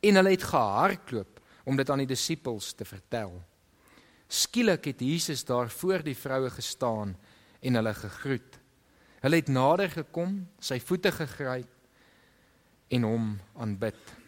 En 0.04 0.20
hulle 0.20 0.36
het 0.36 0.48
gehardloop 0.48 1.42
om 1.68 1.80
dit 1.80 1.90
aan 1.90 2.04
die 2.04 2.12
disippels 2.12 2.72
te 2.76 2.88
vertel. 2.88 3.36
Skielik 4.28 4.88
het 4.92 5.04
Jesus 5.04 5.44
daar 5.48 5.70
voor 5.70 6.04
die 6.04 6.18
vroue 6.18 6.50
gestaan 6.52 7.16
en 7.64 7.80
hulle 7.80 7.94
gegroet. 7.94 8.60
Hulle 9.24 9.40
het 9.40 9.52
nader 9.52 9.92
gekom 9.92 10.42
sy 10.60 10.80
voete 10.84 11.12
gegryp 11.16 11.72
en 12.94 13.08
hom 13.08 13.32
aanbid 13.60 14.23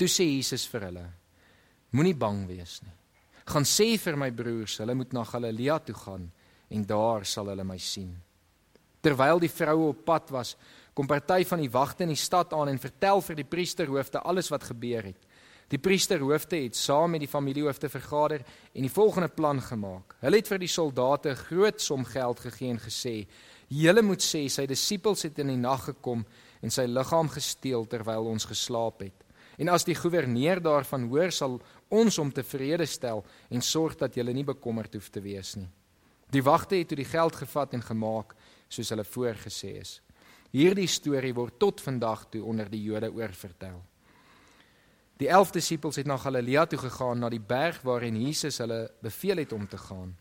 Toe 0.00 0.08
sê 0.08 0.24
Jesus 0.24 0.64
vir 0.72 0.86
hulle: 0.88 1.04
Moenie 1.92 2.16
bang 2.16 2.46
wees 2.48 2.78
nie. 2.80 2.94
Gaan 3.50 3.66
sê 3.68 3.98
vir 4.00 4.16
my 4.16 4.30
broers, 4.32 4.78
hulle 4.80 4.94
moet 4.96 5.12
na 5.12 5.26
Galilea 5.28 5.76
toe 5.84 5.96
gaan 6.06 6.30
en 6.70 6.86
daar 6.88 7.26
sal 7.28 7.50
hulle 7.52 7.66
my 7.68 7.76
sien. 7.76 8.14
Terwyl 9.04 9.42
die 9.42 9.52
vroue 9.52 9.90
op 9.90 10.04
pad 10.06 10.32
was, 10.32 10.54
kom 10.94 11.08
party 11.10 11.42
van 11.44 11.60
die 11.60 11.72
wagte 11.72 12.06
in 12.06 12.14
die 12.14 12.20
stad 12.20 12.54
aan 12.56 12.72
en 12.72 12.80
vertel 12.80 13.20
vir 13.26 13.40
die 13.42 13.48
priesterhoofde 13.52 14.24
alles 14.24 14.48
wat 14.52 14.68
gebeur 14.70 15.10
het. 15.10 15.28
Die 15.70 15.82
priesterhoofde 15.82 16.62
het 16.64 16.76
saam 16.78 17.12
met 17.12 17.26
die 17.26 17.30
familiehoofde 17.30 17.90
vergader 17.92 18.44
en 18.72 18.86
die 18.86 18.92
volgende 18.92 19.28
plan 19.28 19.60
gemaak. 19.60 20.16
Hulle 20.24 20.40
het 20.40 20.48
vir 20.48 20.64
die 20.64 20.74
soldate 20.78 21.30
'n 21.30 21.44
groot 21.44 21.80
som 21.80 22.04
geld 22.04 22.40
gegee 22.40 22.70
en 22.70 22.80
gesê: 22.80 23.26
"Julle 23.68 24.02
moet 24.02 24.22
sê 24.22 24.48
sy 24.48 24.66
disippels 24.66 25.22
het 25.22 25.38
in 25.38 25.48
die 25.48 25.56
nag 25.56 25.84
gekom 25.84 26.24
en 26.62 26.70
sy 26.70 26.86
liggaam 26.86 27.28
gesteel 27.28 27.84
terwyl 27.86 28.26
ons 28.26 28.44
geslaap 28.44 29.00
het." 29.00 29.29
En 29.60 29.68
as 29.68 29.84
die 29.84 29.94
goewerneur 29.94 30.62
daarvan 30.64 31.04
hoor, 31.10 31.32
sal 31.32 31.58
ons 31.92 32.16
hom 32.16 32.30
tevrede 32.32 32.86
stel 32.88 33.20
en 33.52 33.60
sorg 33.60 33.98
dat 34.00 34.16
jy 34.16 34.24
nie 34.32 34.46
bekommerd 34.48 34.94
hoef 34.96 35.10
te 35.12 35.20
wees 35.20 35.56
nie. 35.60 35.68
Die 36.30 36.42
wagte 36.46 36.78
het 36.78 36.88
toe 36.88 36.96
die 36.96 37.08
geld 37.08 37.36
gevat 37.36 37.74
en 37.74 37.82
gemaak 37.82 38.36
soos 38.70 38.92
hulle 38.94 39.04
voorgesê 39.04 39.74
is. 39.82 39.98
Hierdie 40.54 40.88
storie 40.88 41.34
word 41.34 41.58
tot 41.58 41.82
vandag 41.82 42.28
toe 42.30 42.42
onder 42.46 42.70
die 42.70 42.82
Jode 42.82 43.10
oorvertel. 43.12 43.80
Die 45.20 45.28
11 45.28 45.52
disippels 45.58 45.98
het 46.00 46.08
na 46.08 46.16
Galilea 46.16 46.64
toe 46.66 46.78
gegaan 46.80 47.20
na 47.20 47.28
die 47.28 47.42
berg 47.42 47.82
waarheen 47.84 48.16
Jesus 48.22 48.62
hulle 48.62 48.86
beveel 49.04 49.42
het 49.42 49.52
om 49.52 49.66
te 49.68 49.78
gaan. 49.78 50.14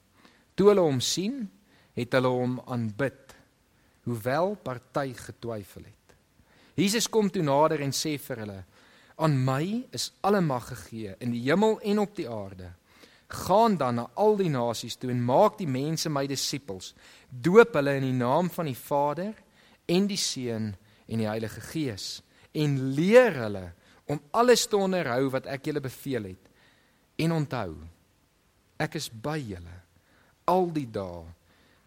Toe 0.59 0.67
hulle 0.73 0.83
hom 0.83 0.99
sien, 0.99 1.45
het 1.95 2.17
hulle 2.17 2.33
hom 2.33 2.57
aanbid, 2.67 3.35
hoewel 4.03 4.57
party 4.59 5.13
getwyfel 5.15 5.85
het. 5.87 5.95
Jesus 6.75 7.07
kom 7.11 7.29
toe 7.31 7.43
nader 7.43 7.81
en 7.85 7.95
sê 7.95 8.17
vir 8.19 8.43
hulle: 8.43 8.59
Aan 9.19 9.35
my 9.43 9.83
is 9.91 10.11
alle 10.23 10.39
mag 10.41 10.69
gegee 10.71 11.15
in 11.19 11.33
die 11.35 11.43
hemel 11.43 11.79
en 11.83 11.99
op 11.99 12.15
die 12.15 12.29
aarde. 12.29 12.71
Gaan 13.27 13.75
dan 13.77 13.99
na 13.99 14.05
al 14.15 14.37
die 14.39 14.49
nasies 14.49 14.95
toe 14.95 15.11
en 15.11 15.19
maak 15.23 15.57
die 15.59 15.67
mense 15.67 16.09
my 16.09 16.23
disippels. 16.27 16.93
Doop 17.29 17.75
hulle 17.75 17.97
in 17.99 18.07
die 18.07 18.15
naam 18.15 18.49
van 18.53 18.69
die 18.71 18.77
Vader 18.79 19.35
en 19.89 20.07
die 20.07 20.17
Seun 20.17 20.71
en 21.09 21.21
die 21.21 21.27
Heilige 21.27 21.61
Gees 21.67 22.21
en 22.55 22.79
leer 22.95 23.35
hulle 23.43 23.65
om 24.09 24.21
alles 24.31 24.65
te 24.67 24.79
onderhou 24.79 25.29
wat 25.35 25.49
ek 25.51 25.67
julle 25.69 25.83
beveel 25.83 26.31
het. 26.31 26.49
En 27.19 27.35
onthou, 27.35 27.75
ek 28.79 28.95
is 28.97 29.09
by 29.11 29.37
julle 29.37 29.75
al 30.49 30.71
die 30.73 30.87
dae 30.89 31.27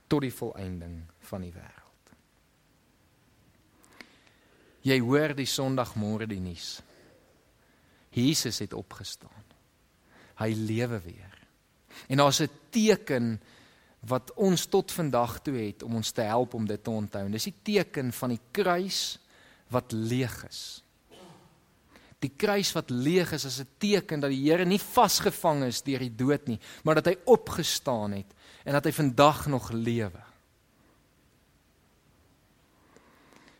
tot 0.06 0.22
die 0.22 0.34
volëinding 0.34 1.00
van 1.30 1.46
die 1.46 1.54
wêreld. 1.54 2.14
Jy 4.84 4.98
hoor 5.00 5.32
die 5.38 5.48
Sondagmôre 5.48 6.28
die 6.28 6.42
nuus. 6.42 6.82
Jesus 8.12 8.58
het 8.58 8.72
opgestaan. 8.76 9.44
Hy 10.40 10.52
lewe 10.56 11.00
weer. 11.00 11.38
En 12.08 12.16
daar's 12.16 12.40
'n 12.40 12.50
teken 12.70 13.40
wat 14.00 14.32
ons 14.34 14.66
tot 14.66 14.92
vandag 14.92 15.40
toe 15.42 15.54
het 15.54 15.82
om 15.82 15.94
ons 15.94 16.10
te 16.10 16.24
help 16.26 16.54
om 16.54 16.66
dit 16.66 16.82
te 16.82 16.90
onthou. 16.90 17.28
Dis 17.30 17.50
die 17.50 17.58
teken 17.62 18.12
van 18.12 18.28
die 18.28 18.40
kruis 18.50 19.18
wat 19.68 19.92
leeg 19.92 20.34
is. 20.48 20.82
Die 22.22 22.32
kruis 22.36 22.72
wat 22.72 22.90
leeg 22.90 23.32
is 23.32 23.44
is 23.44 23.60
'n 23.60 23.68
teken 23.78 24.20
dat 24.20 24.30
die 24.30 24.50
Here 24.50 24.64
nie 24.64 24.78
vasgevang 24.78 25.64
is 25.64 25.82
deur 25.82 25.98
die 25.98 26.16
dood 26.16 26.46
nie, 26.46 26.58
maar 26.84 26.94
dat 26.94 27.06
hy 27.06 27.16
opgestaan 27.24 28.12
het 28.12 28.34
en 28.64 28.72
dat 28.72 28.84
hy 28.84 28.92
vandag 28.92 29.46
nog 29.46 29.70
lewe. 29.70 30.22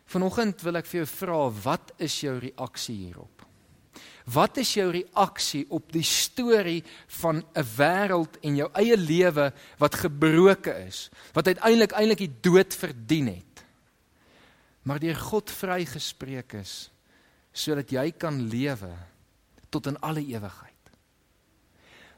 Vanoggend 0.05 0.61
wil 0.61 0.75
ek 0.75 0.85
vir 0.85 0.99
jou 0.99 1.07
vra, 1.07 1.49
wat 1.49 1.93
is 1.97 2.21
jou 2.21 2.37
reaksie 2.37 2.95
hierop? 2.95 3.32
Wat 4.23 4.57
is 4.57 4.73
jou 4.77 4.87
reaksie 4.91 5.65
op 5.69 5.91
die 5.91 6.05
storie 6.07 6.83
van 7.19 7.43
'n 7.55 7.65
wêreld 7.75 8.39
en 8.41 8.55
jou 8.55 8.69
eie 8.73 8.97
lewe 8.97 9.53
wat 9.77 9.95
gebroke 9.95 10.71
is, 10.87 11.09
wat 11.33 11.47
uiteindelik 11.47 11.91
eintlik 11.91 12.17
die 12.17 12.35
dood 12.41 12.73
verdien 12.73 13.27
het? 13.27 13.65
Maar 14.83 14.99
deur 14.99 15.15
God 15.15 15.51
vrygespreek 15.51 16.53
is 16.53 16.89
sodat 17.53 17.91
jy 17.91 18.11
kan 18.11 18.49
lewe 18.49 18.95
tot 19.69 19.85
in 19.85 19.99
alle 19.99 20.25
ewigheid. 20.25 20.73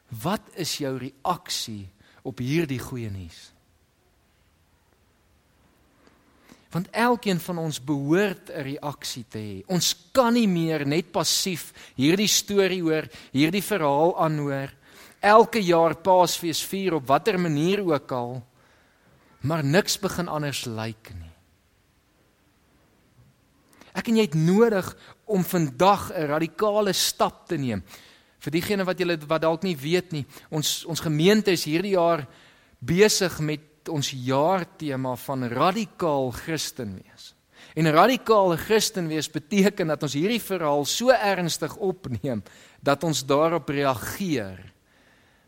Wat 0.08 0.42
is 0.54 0.78
jou 0.78 0.98
reaksie 0.98 1.90
op 2.24 2.40
hierdie 2.40 2.80
goeie 2.80 3.10
nuus? 3.10 3.55
Want 6.76 6.90
elkeen 6.92 7.40
van 7.40 7.58
ons 7.58 7.78
behoort 7.80 8.52
'n 8.52 8.62
reaksie 8.62 9.26
te 9.30 9.40
hê. 9.40 9.64
Ons 9.72 9.96
kan 10.12 10.34
nie 10.34 10.48
meer 10.48 10.86
net 10.86 11.12
passief 11.12 11.72
hierdie 11.96 12.28
storie 12.28 12.82
hoor, 12.82 13.08
hierdie 13.32 13.64
verhaal 13.64 14.20
aanhoor. 14.20 14.74
Elke 15.20 15.64
jaar 15.64 15.96
Paasfees 15.96 16.66
vier 16.66 16.94
op 16.94 17.08
watter 17.08 17.40
manier 17.40 17.80
ook 17.80 18.12
al, 18.12 18.44
maar 19.40 19.64
niks 19.64 20.00
begin 20.00 20.28
anders 20.28 20.66
lyk 20.66 21.14
nie. 21.16 21.32
Ek 23.94 24.08
en 24.08 24.16
jy 24.16 24.22
het 24.22 24.36
nodig 24.36 24.98
om 25.26 25.44
vandag 25.44 26.12
'n 26.12 26.28
radikale 26.28 26.94
stap 26.94 27.48
te 27.48 27.58
neem. 27.58 27.84
Vir 28.40 28.52
diegene 28.52 28.84
wat 28.84 29.00
julle 29.00 29.18
wat 29.28 29.42
dalk 29.42 29.64
nie 29.64 29.78
weet 29.78 30.12
nie, 30.12 30.26
ons 30.50 30.86
ons 30.86 31.00
gemeente 31.00 31.52
is 31.52 31.64
hierdie 31.64 31.96
jaar 31.96 32.28
besig 32.80 33.40
met 33.40 33.60
ons 33.90 34.10
jaartema 34.10 35.16
van 35.16 35.48
radikaal 35.52 36.32
Christen 36.32 36.96
wees. 37.02 37.34
En 37.76 37.92
radikale 37.92 38.58
Christen 38.58 39.08
wees 39.08 39.28
beteken 39.32 39.88
dat 39.92 40.04
ons 40.04 40.16
hierdie 40.16 40.42
verhaal 40.42 40.86
so 40.88 41.12
ernstig 41.12 41.76
opneem 41.76 42.44
dat 42.86 43.04
ons 43.04 43.26
daarop 43.28 43.70
reageer 43.70 44.62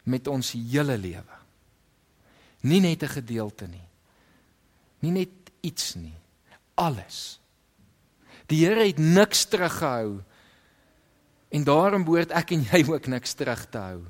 met 0.04 0.28
ons 0.28 0.52
hele 0.52 0.98
lewe. 0.98 1.38
Nie 2.68 2.82
net 2.82 3.04
'n 3.04 3.16
gedeelte 3.22 3.68
nie. 3.68 3.88
Nie 5.00 5.12
net 5.12 5.30
iets 5.62 5.96
nie. 5.96 6.16
Alles. 6.76 7.40
Die 8.48 8.66
Here 8.66 8.86
het 8.86 8.98
niks 8.98 9.46
teruggehou. 9.46 10.24
En 11.50 11.64
daarom 11.64 12.04
behoort 12.04 12.32
ek 12.32 12.52
en 12.52 12.64
jy 12.64 12.84
ook 12.88 13.08
niks 13.08 13.34
terug 13.34 13.70
te 13.70 13.78
hou. 13.78 14.02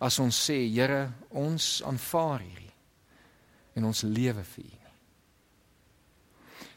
As 0.00 0.18
ons 0.18 0.50
sê, 0.50 0.68
Here, 0.74 1.12
ons 1.30 1.82
aanvaar 1.84 2.40
hierdie 2.40 2.65
en 3.76 3.84
ons 3.84 4.02
lewe 4.02 4.42
vir 4.54 4.64
U. 4.64 4.86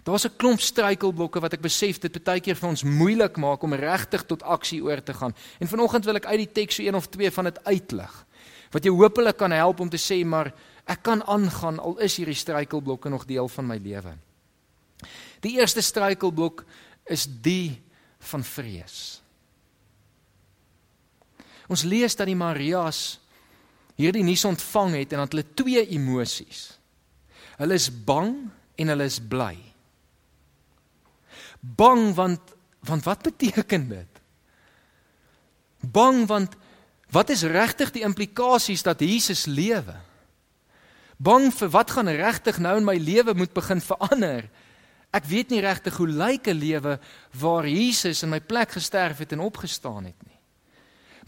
Daar's 0.04 0.26
'n 0.26 0.36
klomp 0.38 0.60
struikelblokke 0.60 1.40
wat 1.40 1.54
ek 1.54 1.62
besef 1.62 2.00
dit 2.00 2.24
baie 2.24 2.40
keer 2.40 2.56
vir 2.56 2.70
ons 2.70 2.84
moeilik 2.84 3.38
maak 3.38 3.64
om 3.64 3.74
regtig 3.74 4.24
tot 4.26 4.44
aksie 4.44 4.84
oor 4.84 5.04
te 5.04 5.14
gaan. 5.14 5.36
En 5.60 5.68
vanoggend 5.68 6.06
wil 6.06 6.16
ek 6.16 6.26
uit 6.26 6.38
die 6.38 6.52
teks 6.52 6.76
so 6.76 6.84
een 6.84 6.96
of 6.96 7.08
twee 7.08 7.32
van 7.32 7.44
dit 7.44 7.64
uitlig. 7.64 8.26
Wat 8.72 8.84
jou 8.84 8.96
hopelik 8.96 9.38
kan 9.38 9.52
help 9.52 9.80
om 9.80 9.90
te 9.90 9.98
sê 9.98 10.26
maar 10.26 10.54
ek 10.86 11.04
kan 11.04 11.24
aangaan 11.24 11.80
al 11.80 11.98
is 12.00 12.18
hierdie 12.18 12.36
struikelblokke 12.36 13.10
nog 13.10 13.26
deel 13.26 13.48
van 13.48 13.68
my 13.68 13.78
lewe. 13.78 14.18
Die 15.42 15.60
eerste 15.60 15.82
struikelblok 15.82 16.66
is 17.06 17.28
die 17.42 17.82
van 18.20 18.44
vrees. 18.44 19.22
Ons 21.68 21.84
lees 21.84 22.16
dat 22.16 22.26
die 22.26 22.36
Marias 22.36 23.20
hierdie 23.96 24.24
nuus 24.24 24.46
ontvang 24.46 24.96
het 24.96 25.14
en 25.14 25.20
dat 25.20 25.32
hulle 25.32 25.54
twee 25.54 25.88
emosies. 25.88 26.79
Hulle 27.60 27.76
is 27.76 27.90
bang 27.92 28.34
en 28.80 28.92
hulle 28.94 29.08
is 29.10 29.20
bly. 29.20 29.58
Bang 31.60 32.14
want 32.16 32.56
want 32.88 33.04
wat 33.04 33.26
beteken 33.28 33.90
dit? 33.90 34.20
Bang 35.84 36.24
want 36.28 36.56
wat 37.12 37.30
is 37.30 37.44
regtig 37.44 37.92
die 37.92 38.06
implikasies 38.08 38.86
dat 38.88 39.04
Jesus 39.04 39.44
lewe? 39.46 39.98
Bang 41.20 41.50
vir 41.52 41.72
wat 41.74 41.92
gaan 41.92 42.08
regtig 42.08 42.62
nou 42.64 42.78
in 42.80 42.88
my 42.88 42.96
lewe 42.96 43.36
moet 43.36 43.52
begin 43.54 43.84
verander? 43.84 44.48
Ek 45.12 45.28
weet 45.28 45.52
nie 45.52 45.60
regtig 45.66 45.98
hoe 46.00 46.08
lyk 46.08 46.48
'n 46.48 46.56
lewe 46.56 47.00
waar 47.36 47.68
Jesus 47.68 48.24
in 48.24 48.30
my 48.30 48.40
plek 48.40 48.72
gesterf 48.72 49.18
het 49.18 49.32
en 49.36 49.44
opgestaan 49.44 50.06
het 50.06 50.20
nie. 50.24 50.39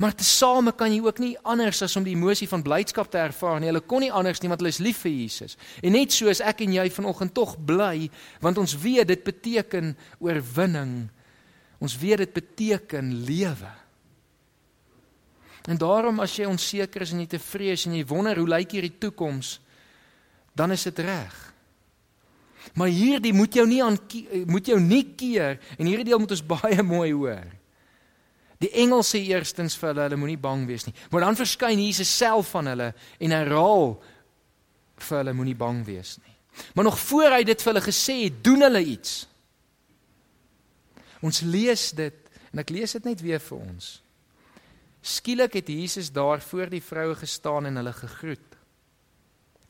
Maar 0.02 0.16
tesame 0.18 0.72
kan 0.74 0.90
jy 0.90 1.02
ook 1.06 1.20
nie 1.22 1.36
anders 1.46 1.84
as 1.86 1.94
om 2.00 2.06
die 2.06 2.16
emosie 2.16 2.48
van 2.50 2.64
blydskap 2.66 3.12
te 3.14 3.20
ervaar 3.22 3.60
nie. 3.62 3.70
Hulle 3.70 3.84
kon 3.86 4.02
nie 4.02 4.10
anders 4.10 4.42
nie 4.42 4.50
want 4.50 4.64
hulle 4.64 4.74
is 4.74 4.82
lief 4.82 5.04
vir 5.06 5.14
Jesus. 5.14 5.54
En 5.86 5.94
net 5.94 6.16
so 6.16 6.32
is 6.32 6.42
ek 6.42 6.64
en 6.66 6.74
jy 6.74 6.88
vanoggend 6.90 7.36
tog 7.38 7.54
bly 7.70 8.08
want 8.42 8.58
ons 8.58 8.74
weet 8.82 9.12
dit 9.12 9.22
beteken 9.28 9.94
oorwinning. 10.24 10.96
Ons 11.78 12.00
weet 12.02 12.24
dit 12.26 12.34
beteken 12.34 13.14
lewe. 13.28 13.70
En 15.70 15.78
daarom 15.78 16.18
as 16.26 16.34
jy 16.34 16.50
onseker 16.50 17.06
is 17.06 17.14
en 17.14 17.22
jy 17.22 17.30
te 17.36 17.42
vrees 17.42 17.86
en 17.86 17.94
jy 17.94 18.02
wonder 18.10 18.42
hoe 18.42 18.50
lyk 18.50 18.74
hierdie 18.74 18.98
toekoms, 18.98 19.60
dan 20.58 20.74
is 20.74 20.90
dit 20.90 21.06
reg. 21.06 21.38
Maar 22.74 22.90
hierdie 22.90 23.34
moet 23.38 23.54
jou 23.54 23.68
nie 23.70 23.84
aan 23.86 23.98
moet 24.50 24.74
jou 24.74 24.82
nie 24.82 25.04
keer 25.18 25.60
en 25.78 25.86
hierdie 25.86 26.10
deel 26.10 26.22
moet 26.22 26.34
ons 26.34 26.48
baie 26.58 26.82
mooi 26.82 27.12
hoor. 27.14 27.61
Die 28.62 28.70
engel 28.84 29.02
sê 29.06 29.24
eerstens 29.26 29.76
vir 29.80 29.90
hulle, 29.92 30.06
hulle 30.06 30.20
moenie 30.22 30.40
bang 30.42 30.68
wees 30.70 30.86
nie. 30.86 30.94
Maar 31.10 31.26
dan 31.26 31.40
verskyn 31.40 31.82
Jesus 31.82 32.12
self 32.14 32.52
van 32.54 32.70
hulle 32.70 32.92
en 33.18 33.34
herhaal 33.34 33.96
vir 35.02 35.18
hulle 35.18 35.34
moenie 35.38 35.58
bang 35.58 35.82
wees 35.88 36.18
nie. 36.22 36.36
Maar 36.76 36.90
nog 36.92 37.00
voor 37.00 37.38
hy 37.38 37.44
dit 37.48 37.64
vir 37.64 37.72
hulle 37.72 37.86
gesê 37.86 38.18
het, 38.26 38.38
doen 38.44 38.68
hulle 38.68 38.84
iets. 38.94 39.16
Ons 41.26 41.42
lees 41.48 41.90
dit 41.98 42.32
en 42.52 42.62
ek 42.62 42.74
lees 42.74 42.94
dit 42.98 43.08
net 43.08 43.22
weer 43.24 43.42
vir 43.42 43.58
ons. 43.62 43.92
Skielik 45.02 45.58
het 45.58 45.70
Jesus 45.72 46.12
daar 46.14 46.42
voor 46.46 46.70
die 46.70 46.84
vroue 46.84 47.16
gestaan 47.18 47.66
en 47.70 47.80
hulle 47.82 47.94
gegroet. 47.98 48.58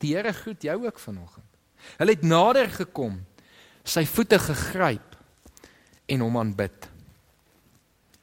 Die 0.02 0.12
Here 0.16 0.32
groet 0.36 0.66
jou 0.66 0.76
ook 0.84 0.98
vanoggend. 1.00 1.48
Hulle 1.96 2.14
het 2.14 2.24
nader 2.26 2.68
gekom, 2.70 3.16
sy 3.84 4.04
voete 4.06 4.38
gegryp 4.38 5.16
en 6.12 6.24
hom 6.26 6.36
aanbid. 6.38 6.91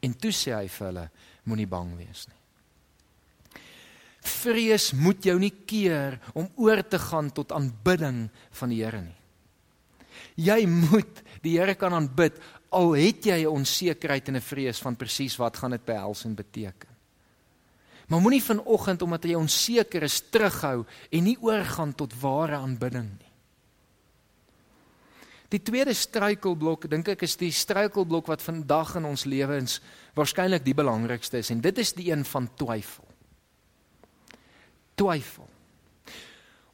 En 0.01 0.13
toe 0.13 0.31
sê 0.31 0.53
hy 0.55 0.67
vir 0.67 0.87
hulle: 0.87 1.05
Moenie 1.49 1.67
bang 1.69 1.95
wees 1.97 2.27
nie. 2.29 2.37
Vrees 4.19 4.91
moet 4.93 5.23
jou 5.23 5.37
nie 5.39 5.53
keer 5.65 6.19
om 6.37 6.49
oor 6.59 6.83
te 6.83 6.99
gaan 6.99 7.31
tot 7.31 7.53
aanbidding 7.55 8.27
van 8.59 8.69
die 8.69 8.83
Here 8.83 9.01
nie. 9.01 9.15
Jy 10.39 10.65
moet 10.67 11.23
die 11.43 11.57
Here 11.57 11.75
kan 11.79 11.95
aanbid 11.95 12.39
al 12.75 12.93
het 12.93 13.25
jy 13.25 13.43
'n 13.43 13.55
onsekerheid 13.63 14.27
en 14.27 14.35
'n 14.35 14.41
vrees 14.41 14.79
van 14.79 14.95
presies 14.95 15.37
wat 15.37 15.57
gaan 15.57 15.71
dit 15.71 15.85
behels 15.85 16.25
en 16.25 16.35
beteken. 16.35 16.89
Maar 18.07 18.21
moenie 18.21 18.43
vanoggend 18.43 19.01
omdat 19.01 19.23
jy 19.23 19.35
onseker 19.35 20.03
is 20.03 20.21
terughou 20.29 20.85
en 21.11 21.23
nie 21.23 21.37
oorgaan 21.41 21.93
tot 21.95 22.13
ware 22.21 22.55
aanbidding 22.55 23.09
nie. 23.19 23.28
Die 25.49 25.61
tweede 25.65 25.93
struikelblok 25.97 26.85
dink 26.89 27.07
ek 27.15 27.23
is 27.25 27.35
die 27.39 27.51
struikelblok 27.51 28.27
wat 28.29 28.43
vandag 28.45 28.95
in 28.99 29.07
ons 29.09 29.25
lewens 29.25 29.79
waarskynlik 30.17 30.65
die 30.65 30.77
belangrikste 30.77 31.41
is 31.41 31.49
en 31.49 31.61
dit 31.61 31.81
is 31.81 31.93
die 31.97 32.11
een 32.11 32.25
van 32.25 32.49
twyfel. 32.59 33.07
Twyfel. 34.99 35.47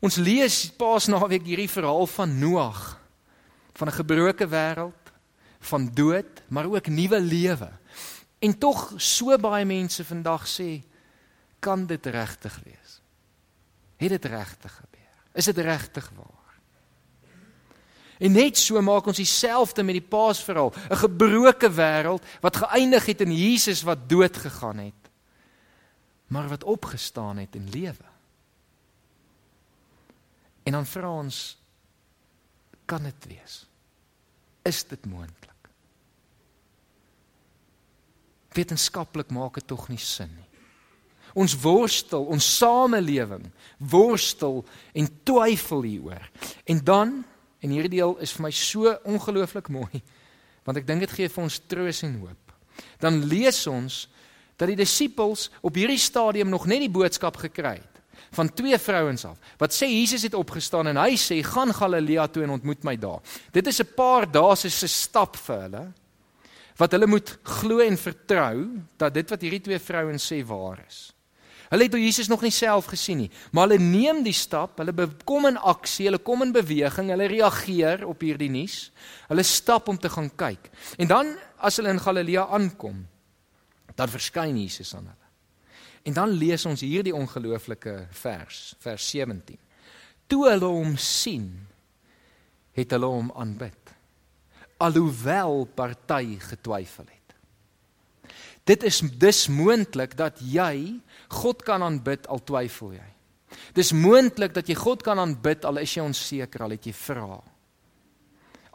Ons 0.03 0.19
lees 0.19 0.65
Paasnaweek 0.75 1.45
hierdie 1.47 1.71
verhaal 1.71 2.07
van 2.17 2.35
Noag 2.39 2.83
van 3.75 3.87
'n 3.87 3.99
gebroke 3.99 4.47
wêreld, 4.47 5.03
van 5.59 5.89
dood, 5.93 6.43
maar 6.47 6.65
ook 6.65 6.87
nuwe 6.87 7.19
lewe. 7.19 7.71
En 8.39 8.57
tog 8.57 8.93
so 8.97 9.37
baie 9.37 9.65
mense 9.65 10.03
vandag 10.05 10.47
sê 10.47 10.83
kan 11.59 11.85
dit 11.85 12.05
regtig 12.05 12.61
wees? 12.63 13.01
Het 13.97 14.09
dit 14.09 14.25
regtig 14.25 14.75
gebeur? 14.75 15.15
Is 15.33 15.45
dit 15.45 15.57
regtig 15.57 16.11
waar? 16.15 16.34
En 18.19 18.31
net 18.31 18.57
so 18.57 18.81
maak 18.81 19.07
ons 19.07 19.19
dieselfde 19.19 19.83
met 19.83 19.97
die 19.99 20.09
Paasverhaal, 20.09 20.73
'n 20.89 21.03
gebroke 21.03 21.69
wêreld 21.69 22.23
wat 22.41 22.55
geëindig 22.55 23.05
het 23.05 23.21
in 23.21 23.35
Jesus 23.35 23.83
wat 23.83 24.09
dood 24.09 24.37
gegaan 24.37 24.77
het, 24.77 25.01
maar 26.27 26.47
wat 26.47 26.63
opgestaan 26.63 27.37
het 27.37 27.55
en 27.55 27.69
lewe. 27.69 28.07
En 30.63 30.71
dan 30.71 30.85
vra 30.85 31.09
ons 31.09 31.57
kan 32.85 33.03
dit 33.03 33.25
wees? 33.27 33.67
Is 34.61 34.83
dit 34.87 35.05
moontlik? 35.05 35.69
Wetenskaplik 38.55 39.29
maak 39.29 39.59
dit 39.59 39.67
tog 39.67 39.87
nie 39.91 40.01
sin 40.01 40.31
nie. 40.31 40.49
Ons 41.35 41.57
worstel, 41.59 42.23
ons 42.31 42.57
samelewing 42.57 43.49
worstel 43.77 44.63
en 44.93 45.09
twyfel 45.27 45.81
hieroor. 45.81 46.29
En 46.63 46.83
dan 46.83 47.25
En 47.65 47.73
hierdie 47.73 47.97
deel 47.97 48.13
is 48.23 48.35
vir 48.37 48.45
my 48.47 48.53
so 48.53 48.93
ongelooflik 49.09 49.71
mooi 49.73 50.03
want 50.65 50.79
ek 50.79 50.87
dink 50.87 51.03
dit 51.03 51.11
gee 51.13 51.29
vir 51.29 51.43
ons 51.43 51.59
troos 51.69 51.99
en 52.07 52.13
hoop. 52.23 52.53
Dan 52.97 53.19
lees 53.29 53.59
ons 53.69 53.99
dat 54.57 54.71
die 54.71 54.79
disippels 54.79 55.51
op 55.61 55.75
hierdie 55.77 55.99
stadium 56.01 56.49
nog 56.49 56.65
net 56.65 56.81
die 56.81 56.89
boodskap 56.89 57.37
gekry 57.37 57.75
het 57.77 57.91
van 58.35 58.49
twee 58.51 58.77
vrouens 58.81 59.23
af. 59.29 59.37
Wat 59.61 59.71
sê 59.75 59.87
Jesus 59.87 60.25
het 60.25 60.33
opgestaan 60.35 60.89
en 60.91 60.97
hy 60.99 61.13
sê 61.19 61.37
gaan 61.45 61.71
Galilea 61.75 62.25
toe 62.27 62.43
en 62.43 62.55
ontmoet 62.57 62.83
my 62.83 62.95
daar. 62.99 63.21
Dit 63.53 63.67
is 63.67 63.79
'n 63.79 63.93
paar 63.95 64.25
dae 64.25 64.55
se 64.55 64.87
stap 64.87 65.35
vir 65.35 65.61
hulle 65.61 65.85
wat 66.75 66.91
hulle 66.91 67.07
moet 67.07 67.37
glo 67.43 67.79
en 67.79 67.97
vertrou 67.97 68.81
dat 68.97 69.13
dit 69.13 69.29
wat 69.29 69.41
hierdie 69.41 69.61
twee 69.61 69.79
vrouens 69.79 70.31
sê 70.31 70.43
waar 70.43 70.83
is. 70.87 71.14
Hulle 71.69 71.87
het 71.87 71.97
Jesus 71.97 72.29
nog 72.29 72.43
nie 72.45 72.53
self 72.53 72.91
gesien 72.91 73.23
nie, 73.23 73.31
maar 73.51 73.67
hulle 73.67 73.81
neem 73.81 74.21
die 74.25 74.35
stap, 74.35 74.77
hulle 74.81 75.07
kom 75.25 75.47
in 75.49 75.57
aksie, 75.57 76.05
hulle 76.09 76.21
kom 76.21 76.45
in 76.45 76.53
beweging, 76.55 77.09
hulle 77.13 77.29
reageer 77.31 78.05
op 78.05 78.21
hierdie 78.21 78.51
nuus. 78.53 78.91
Hulle 79.29 79.45
stap 79.45 79.89
om 79.89 79.97
te 79.97 80.11
gaan 80.13 80.29
kyk. 80.37 80.69
En 81.01 81.09
dan 81.09 81.35
as 81.57 81.79
hulle 81.81 81.93
in 81.95 82.01
Galilea 82.01 82.45
aankom, 82.53 83.05
dan 83.95 84.11
verskyn 84.11 84.57
Jesus 84.59 84.93
aan 84.95 85.07
hulle. 85.07 85.31
En 86.05 86.13
dan 86.13 86.35
lees 86.37 86.65
ons 86.69 86.83
hierdie 86.85 87.15
ongelooflike 87.15 87.95
vers, 88.13 88.75
vers 88.83 89.09
17. 89.09 89.57
Toe 90.29 90.43
hulle 90.51 90.69
hom 90.69 90.93
sien, 91.01 91.49
het 92.75 92.93
hulle 92.93 93.09
hom 93.09 93.31
aanbid. 93.33 93.93
Alhoewel 94.83 95.65
party 95.73 96.35
getwyfel 96.43 97.07
het. 97.07 97.14
Dit 98.65 98.83
is 98.83 99.01
dis 99.21 99.45
moontlik 99.47 100.15
dat 100.17 100.39
jy 100.41 101.01
God 101.29 101.61
kan 101.65 101.83
aanbid 101.85 102.25
al 102.27 102.41
twyfel 102.41 102.95
jy. 102.97 103.09
Dis 103.77 103.93
moontlik 103.93 104.55
dat 104.55 104.67
jy 104.69 104.75
God 104.75 105.03
kan 105.05 105.21
aanbid 105.21 105.65
al 105.65 105.77
is 105.83 105.93
jy 105.93 106.03
onseker, 106.03 106.65
al 106.65 106.73
het 106.73 106.87
jy 106.89 106.95
vra. 106.97 107.37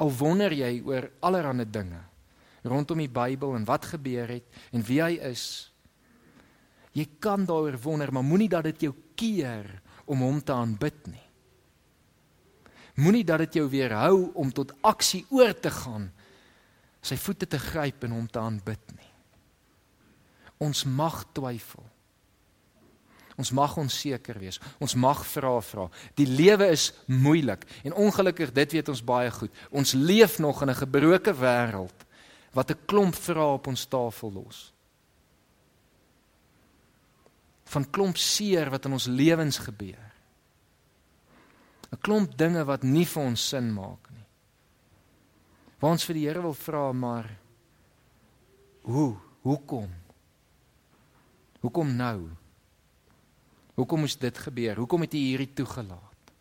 Al 0.00 0.14
wonder 0.16 0.54
jy 0.54 0.78
oor 0.86 1.10
allerlei 1.26 1.66
dinge 1.66 2.04
rondom 2.64 3.00
die 3.00 3.10
Bybel 3.10 3.54
en 3.56 3.66
wat 3.68 3.86
gebeur 3.94 4.28
het 4.36 4.60
en 4.74 4.84
wie 4.84 5.00
hy 5.02 5.16
is. 5.30 5.44
Jy 6.96 7.06
kan 7.22 7.46
daaroor 7.46 7.78
wonder, 7.80 8.12
maar 8.12 8.26
moenie 8.26 8.50
dat 8.50 8.66
dit 8.72 8.88
jou 8.88 8.94
keer 9.16 9.68
om 10.10 10.24
hom 10.26 10.40
te 10.42 10.52
aanbid 10.52 11.06
nie. 11.12 11.26
Moenie 13.00 13.24
dat 13.24 13.46
dit 13.46 13.60
jou 13.60 13.68
weerhou 13.70 14.32
om 14.34 14.50
tot 14.52 14.74
aksie 14.84 15.22
oor 15.32 15.54
te 15.54 15.70
gaan, 15.72 16.10
sy 17.00 17.16
voete 17.16 17.48
te 17.48 17.60
gryp 17.62 18.04
en 18.04 18.18
hom 18.18 18.26
te 18.28 18.42
aanbid 18.42 18.92
nie. 18.96 19.09
Ons 20.60 20.84
mag 20.84 21.24
twyfel. 21.32 21.84
Ons 23.40 23.52
mag 23.56 23.72
onseker 23.80 24.36
wees. 24.40 24.58
Ons 24.82 24.94
mag 25.00 25.22
vra 25.24 25.54
vra. 25.64 25.86
Die 26.18 26.28
lewe 26.28 26.68
is 26.74 26.90
moeilik 27.08 27.64
en 27.88 27.96
ongelukkig 27.96 28.52
dit 28.52 28.76
weet 28.76 28.90
ons 28.92 29.04
baie 29.04 29.30
goed. 29.32 29.52
Ons 29.72 29.94
leef 29.96 30.38
nog 30.38 30.60
in 30.62 30.70
'n 30.70 30.82
gebroke 30.82 31.32
wêreld 31.32 32.04
wat 32.52 32.70
'n 32.70 32.84
klomp 32.86 33.14
vrae 33.14 33.54
op 33.56 33.66
ons 33.66 33.86
tafel 33.86 34.32
los. 34.32 34.72
Van 37.64 37.90
klomp 37.90 38.16
seer 38.16 38.70
wat 38.70 38.84
in 38.84 38.92
ons 38.92 39.06
lewens 39.06 39.58
gebeur. 39.58 40.12
'n 41.92 42.00
Klomp 42.00 42.36
dinge 42.36 42.64
wat 42.64 42.82
nie 42.82 43.06
vir 43.06 43.22
ons 43.22 43.48
sin 43.48 43.72
maak 43.72 44.10
nie. 44.10 44.26
Waar 45.80 45.90
ons 45.90 46.04
vir 46.04 46.14
die 46.14 46.26
Here 46.26 46.42
wil 46.42 46.54
vra 46.54 46.92
maar 46.92 47.38
hoe? 48.82 49.16
Hoekom? 49.42 49.88
Hoekom 51.60 51.92
nou? 51.96 52.30
Hoekom 53.76 54.04
moes 54.04 54.16
dit 54.20 54.38
gebeur? 54.38 54.80
Hoekom 54.80 55.04
het 55.04 55.14
U 55.14 55.20
hierdie 55.20 55.52
toegelaat? 55.54 56.32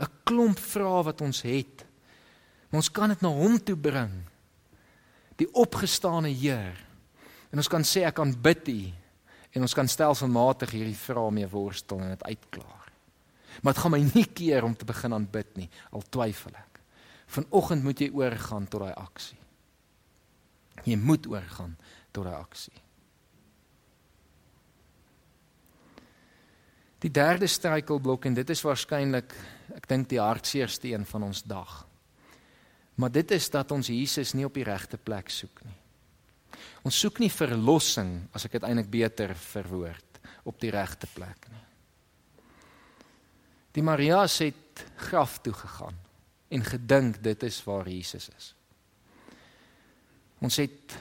'n 0.00 0.08
Klomp 0.24 0.58
vrae 0.58 1.02
wat 1.04 1.20
ons 1.20 1.42
het. 1.42 1.84
Ons 2.72 2.88
kan 2.90 3.08
dit 3.08 3.20
na 3.20 3.28
hom 3.28 3.58
toe 3.58 3.76
bring. 3.76 4.12
Die 5.36 5.48
opgestane 5.52 6.28
Heer. 6.28 6.76
En 7.50 7.58
ons 7.58 7.68
kan 7.68 7.82
sê 7.82 8.06
ek 8.06 8.18
aanbid 8.18 8.68
U 8.68 8.92
en 9.50 9.62
ons 9.66 9.74
kan 9.74 9.88
stelselmatig 9.88 10.70
hierdie 10.70 10.96
vrae 10.96 11.30
mee 11.30 11.48
worstel 11.48 12.00
en 12.00 12.12
dit 12.14 12.22
uitklaar. 12.22 12.86
Maar 13.62 13.74
dit 13.74 13.82
gaan 13.82 13.90
my 13.90 14.02
nie 14.14 14.26
keer 14.26 14.64
om 14.64 14.76
te 14.76 14.84
begin 14.86 15.12
aanbid 15.12 15.56
nie, 15.56 15.68
al 15.90 16.04
twyfel 16.06 16.54
ek. 16.54 16.80
Vanoggend 17.26 17.82
moet 17.82 18.00
jy 18.00 18.10
oorgaan 18.14 18.68
tot 18.70 18.80
daai 18.80 18.94
aksie. 18.94 19.38
Jy 20.86 20.96
moet 20.96 21.26
oorgaan 21.26 21.76
tot 22.12 22.24
daai 22.24 22.38
aksie. 22.38 22.78
Die 27.00 27.10
derde 27.10 27.48
struikelblok 27.48 28.26
en 28.28 28.36
dit 28.36 28.50
is 28.52 28.62
waarskynlik 28.64 29.32
ek 29.78 29.86
dink 29.88 30.10
die 30.10 30.20
hartseerste 30.20 30.90
een 30.90 31.06
van 31.08 31.30
ons 31.30 31.42
dag. 31.48 31.86
Maar 33.00 33.12
dit 33.14 33.30
is 33.32 33.48
dat 33.50 33.72
ons 33.72 33.88
Jesus 33.88 34.34
nie 34.36 34.44
op 34.44 34.58
die 34.58 34.66
regte 34.66 34.98
plek 35.00 35.32
soek 35.32 35.62
nie. 35.64 35.78
Ons 36.84 36.98
soek 37.00 37.20
nie 37.22 37.32
verlossing 37.32 38.12
as 38.36 38.44
ek 38.44 38.58
dit 38.58 38.66
eintlik 38.68 38.90
beter 38.92 39.32
verwoord 39.32 40.20
op 40.48 40.60
die 40.60 40.72
regte 40.74 41.08
plek 41.14 41.48
nie. 41.48 41.64
Die 43.72 43.84
Marias 43.86 44.40
het 44.42 44.84
graf 45.08 45.38
toe 45.44 45.54
gegaan 45.54 45.96
en 46.50 46.66
gedink 46.66 47.20
dit 47.22 47.42
is 47.46 47.60
waar 47.64 47.88
Jesus 47.88 48.28
is. 48.36 48.52
Ons 50.42 50.58
het 50.60 50.96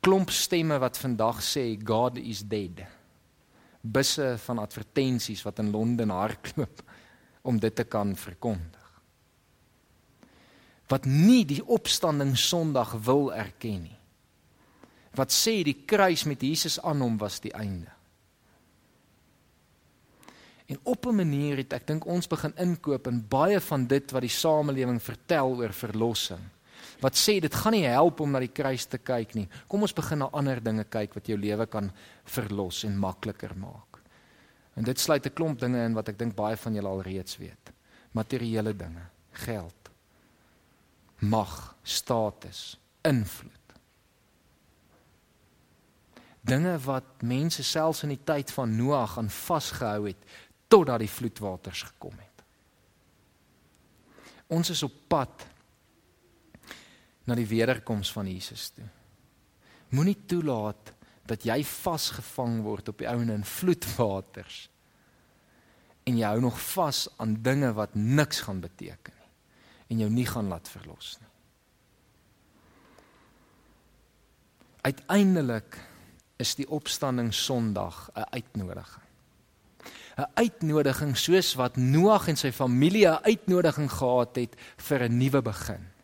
klomp 0.00 0.30
stemme 0.30 0.78
wat 0.82 0.98
vandag 0.98 1.42
sê 1.44 1.68
God 1.84 2.18
is 2.18 2.42
dead 2.46 2.82
busse 3.92 4.34
van 4.44 4.58
advertensies 4.58 5.42
wat 5.46 5.58
in 5.62 5.70
Londen 5.70 6.10
hardloop 6.10 6.82
om 7.48 7.60
dit 7.60 7.74
te 7.74 7.84
kan 7.84 8.16
verkondig. 8.16 8.84
Wat 10.86 11.04
nie 11.04 11.44
die 11.44 11.62
opstanding 11.62 12.36
Sondag 12.38 12.92
wil 13.06 13.32
erken 13.34 13.82
nie. 13.88 13.98
Wat 15.16 15.32
sê 15.32 15.62
die 15.64 15.82
kruis 15.88 16.26
met 16.28 16.42
Jesus 16.42 16.78
aan 16.82 17.00
hom 17.00 17.16
was 17.18 17.40
die 17.40 17.52
einde. 17.56 17.90
En 20.66 20.78
op 20.82 21.06
'n 21.06 21.14
manier 21.14 21.56
het 21.56 21.72
ek 21.72 21.86
dink 21.86 22.06
ons 22.06 22.26
begin 22.26 22.52
inkoop 22.56 23.06
in 23.06 23.28
baie 23.28 23.60
van 23.60 23.86
dit 23.86 24.10
wat 24.10 24.20
die 24.20 24.30
samelewing 24.30 25.02
vertel 25.02 25.56
oor 25.56 25.72
verlossing 25.72 26.55
wat 27.00 27.18
sê 27.18 27.38
dit 27.40 27.54
gaan 27.54 27.72
nie 27.76 27.84
help 27.86 28.20
om 28.20 28.30
na 28.32 28.40
die 28.40 28.52
kruis 28.52 28.86
te 28.86 28.98
kyk 28.98 29.34
nie. 29.36 29.48
Kom 29.68 29.82
ons 29.82 29.94
begin 29.96 30.22
na 30.24 30.30
ander 30.32 30.62
dinge 30.62 30.84
kyk 30.84 31.14
wat 31.18 31.28
jou 31.28 31.38
lewe 31.38 31.66
kan 31.66 31.90
verlos 32.24 32.84
en 32.88 32.96
makliker 32.98 33.56
maak. 33.58 34.00
En 34.76 34.84
dit 34.84 35.00
sluit 35.00 35.26
'n 35.26 35.34
klomp 35.34 35.58
dinge 35.58 35.84
in 35.84 35.94
wat 35.94 36.08
ek 36.08 36.18
dink 36.18 36.34
baie 36.34 36.56
van 36.56 36.74
julle 36.74 36.88
al 36.88 37.02
reeds 37.02 37.36
weet. 37.36 37.72
Materiële 38.12 38.76
dinge, 38.76 39.08
geld, 39.32 39.90
mag, 41.18 41.76
status, 41.82 42.78
invloed. 43.02 43.52
Dinge 46.40 46.78
wat 46.78 47.22
mense 47.22 47.62
selfs 47.62 48.02
in 48.02 48.08
die 48.08 48.24
tyd 48.24 48.50
van 48.50 48.76
Noag 48.76 49.18
aan 49.18 49.30
vasgehou 49.30 50.06
het 50.06 50.16
totdat 50.68 50.98
die 50.98 51.10
vloedwaters 51.10 51.82
gekom 51.82 52.14
het. 52.18 52.44
Ons 54.46 54.70
is 54.70 54.82
op 54.82 54.92
pad 55.08 55.46
na 57.26 57.34
die 57.34 57.46
wederkoms 57.46 58.12
van 58.14 58.28
Jesus 58.30 58.70
toe. 58.74 58.86
Moenie 59.94 60.18
toelaat 60.26 60.92
dat 61.26 61.44
jy 61.46 61.58
vasgevang 61.66 62.60
word 62.62 62.88
op 62.92 63.02
die 63.02 63.08
ouene 63.10 63.34
in 63.34 63.46
vloedwaters 63.46 64.66
en 66.06 66.18
jy 66.18 66.26
hou 66.26 66.40
nog 66.40 66.58
vas 66.74 67.06
aan 67.18 67.34
dinge 67.42 67.72
wat 67.74 67.94
niks 67.98 68.44
gaan 68.46 68.60
beteken 68.62 69.14
nie 69.14 69.26
en 69.90 70.04
jou 70.04 70.10
nie 70.10 70.26
gaan 70.26 70.50
laat 70.50 70.68
verlos 70.70 71.16
nie. 71.20 71.32
Uiteindelik 74.86 75.78
is 76.38 76.54
die 76.54 76.68
opstanding 76.70 77.32
Sondag 77.34 78.10
'n 78.14 78.26
uitnodiging. 78.30 79.04
'n 80.16 80.30
Uitnodiging 80.34 81.16
soos 81.16 81.54
wat 81.54 81.76
Noag 81.76 82.28
en 82.28 82.36
sy 82.36 82.52
familie 82.52 83.06
'n 83.08 83.24
uitnodiging 83.24 83.90
gehad 83.90 84.36
het 84.36 84.56
vir 84.76 85.02
'n 85.08 85.18
nuwe 85.18 85.42
begin. 85.42 85.95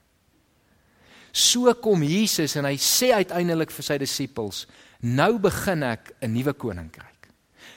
So 1.33 1.73
kom 1.81 2.03
Jesus 2.03 2.57
en 2.57 2.69
hy 2.69 2.77
sê 2.77 3.13
uiteindelik 3.17 3.71
vir 3.73 3.85
sy 3.85 3.97
disippels, 3.99 4.67
nou 5.01 5.39
begin 5.39 5.83
ek 5.83 6.13
'n 6.21 6.33
nuwe 6.33 6.53
koninkryk. 6.53 7.29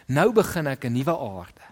Nou 0.08 0.32
begin 0.34 0.68
ek 0.68 0.86
'n 0.86 0.94
nuwe 0.94 1.16
aarde. 1.18 1.66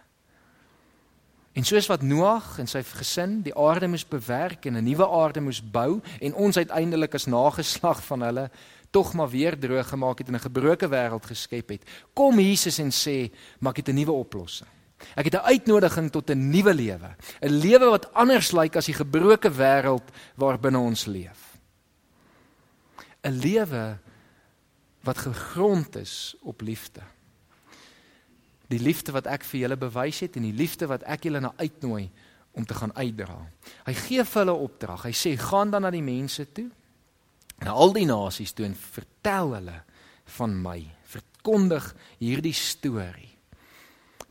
En 1.53 1.63
soos 1.63 1.87
wat 1.87 2.01
Noag 2.01 2.57
en 2.59 2.67
sy 2.67 2.81
gesin 2.81 3.41
die 3.45 3.53
aarde 3.53 3.87
moes 3.87 4.07
bewerk 4.07 4.65
en 4.65 4.77
'n 4.77 4.83
nuwe 4.83 5.05
aarde 5.05 5.41
moes 5.41 5.61
bou 5.61 6.01
en 6.19 6.33
ons 6.33 6.57
uiteindelik 6.57 7.13
as 7.13 7.25
nageslag 7.25 8.03
van 8.03 8.21
hulle 8.21 8.49
tog 8.91 9.13
maar 9.13 9.29
weer 9.29 9.59
droog 9.59 9.89
gemaak 9.89 10.17
het 10.17 10.27
en 10.27 10.35
'n 10.35 10.49
gebroke 10.49 10.87
wêreld 10.87 11.25
geskep 11.25 11.69
het, 11.69 11.83
kom 12.13 12.39
Jesus 12.39 12.79
en 12.79 12.91
sê, 12.91 13.31
"Maak 13.59 13.75
dit 13.75 13.89
'n 13.89 13.95
nuwe 13.95 14.11
oplossing." 14.11 14.69
Ek 15.15 15.25
het 15.25 15.33
'n 15.33 15.45
uitnodiging 15.45 16.11
tot 16.11 16.29
'n 16.29 16.49
nuwe 16.49 16.73
lewe, 16.73 17.15
'n 17.41 17.49
lewe 17.49 17.85
wat 17.89 18.13
anders 18.13 18.51
lyk 18.51 18.75
as 18.75 18.85
die 18.85 18.93
gebroke 18.93 19.51
wêreld 19.51 20.09
waarbinne 20.35 20.79
ons 20.79 21.05
leef. 21.05 21.42
'n 23.23 23.39
lewe 23.39 23.97
wat 25.03 25.17
gegrond 25.17 25.95
is 25.95 26.35
op 26.41 26.61
liefde. 26.61 27.01
Die 28.67 28.79
liefde 28.79 29.11
wat 29.11 29.27
ek 29.27 29.43
vir 29.43 29.59
julle 29.65 29.77
bewys 29.77 30.19
het 30.23 30.37
en 30.39 30.47
die 30.47 30.55
liefde 30.55 30.87
wat 30.87 31.03
ek 31.03 31.27
julle 31.27 31.41
na 31.43 31.53
uitnooi 31.57 32.09
om 32.51 32.65
te 32.65 32.73
gaan 32.77 32.95
uitdra. 32.95 33.37
Hy 33.85 33.93
gee 33.93 34.23
vir 34.23 34.41
hulle 34.43 34.55
opdrag. 34.67 35.03
Hy 35.03 35.15
sê 35.15 35.35
gaan 35.39 35.71
dan 35.73 35.85
na 35.85 35.91
die 35.91 36.05
mense 36.05 36.45
toe, 36.55 36.69
na 37.63 37.75
al 37.75 37.93
die 37.95 38.07
nasies 38.07 38.53
toe 38.55 38.65
en 38.65 38.75
vertel 38.75 39.55
hulle 39.57 39.77
van 40.37 40.55
my. 40.61 40.79
Verkondig 41.11 41.91
hierdie 42.21 42.55
storie. 42.55 43.31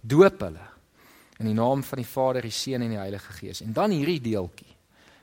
Doop 0.00 0.40
hulle 0.40 0.68
in 1.42 1.48
die 1.50 1.58
naam 1.58 1.82
van 1.82 1.98
die 1.98 2.08
Vader, 2.08 2.44
die 2.46 2.54
Seun 2.54 2.84
en 2.84 2.94
die 2.94 3.00
Heilige 3.00 3.32
Gees. 3.40 3.62
En 3.64 3.72
dan 3.74 3.90
hierdie 3.90 4.20
deeltjie 4.22 4.70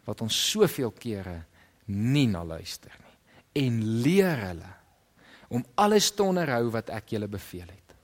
wat 0.05 0.21
ons 0.25 0.35
soveel 0.51 0.91
kere 0.97 1.43
nie 1.89 2.27
na 2.29 2.43
luister 2.43 2.98
en 3.57 3.79
leer 4.03 4.37
hulle 4.49 4.73
om 5.49 5.65
alles 5.81 6.11
te 6.13 6.23
onderhou 6.23 6.69
wat 6.75 6.91
ek 6.93 7.15
julle 7.15 7.27
beveel 7.27 7.65
het. 7.65 7.95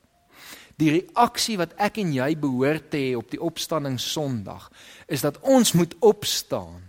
Die 0.82 0.92
reaksie 0.92 1.56
wat 1.62 1.76
ek 1.80 2.02
en 2.02 2.12
jy 2.16 2.32
behoort 2.40 2.90
te 2.92 3.00
hê 3.00 3.14
op 3.16 3.30
die 3.32 3.40
opstanding 3.42 4.00
Sondag 4.02 4.68
is 5.08 5.24
dat 5.24 5.38
ons 5.46 5.72
moet 5.78 5.94
opstaan. 6.04 6.82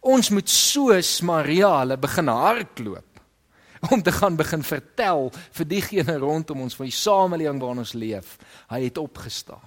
Ons 0.00 0.30
moet 0.32 0.48
soos 0.48 1.18
Maria 1.26 1.74
hulle 1.82 1.98
begin 2.00 2.30
hardloop 2.32 3.10
om 3.90 4.02
te 4.04 4.12
gaan 4.12 4.36
begin 4.36 4.62
vertel 4.64 5.28
vir 5.56 5.68
diegene 5.68 6.16
rondom 6.20 6.64
ons 6.64 6.76
van 6.76 6.88
die 6.88 6.96
samelewing 6.96 7.60
waarin 7.60 7.84
ons 7.84 7.96
leef. 7.96 8.36
Hy 8.72 8.82
het 8.86 9.00
opgestaan. 9.00 9.64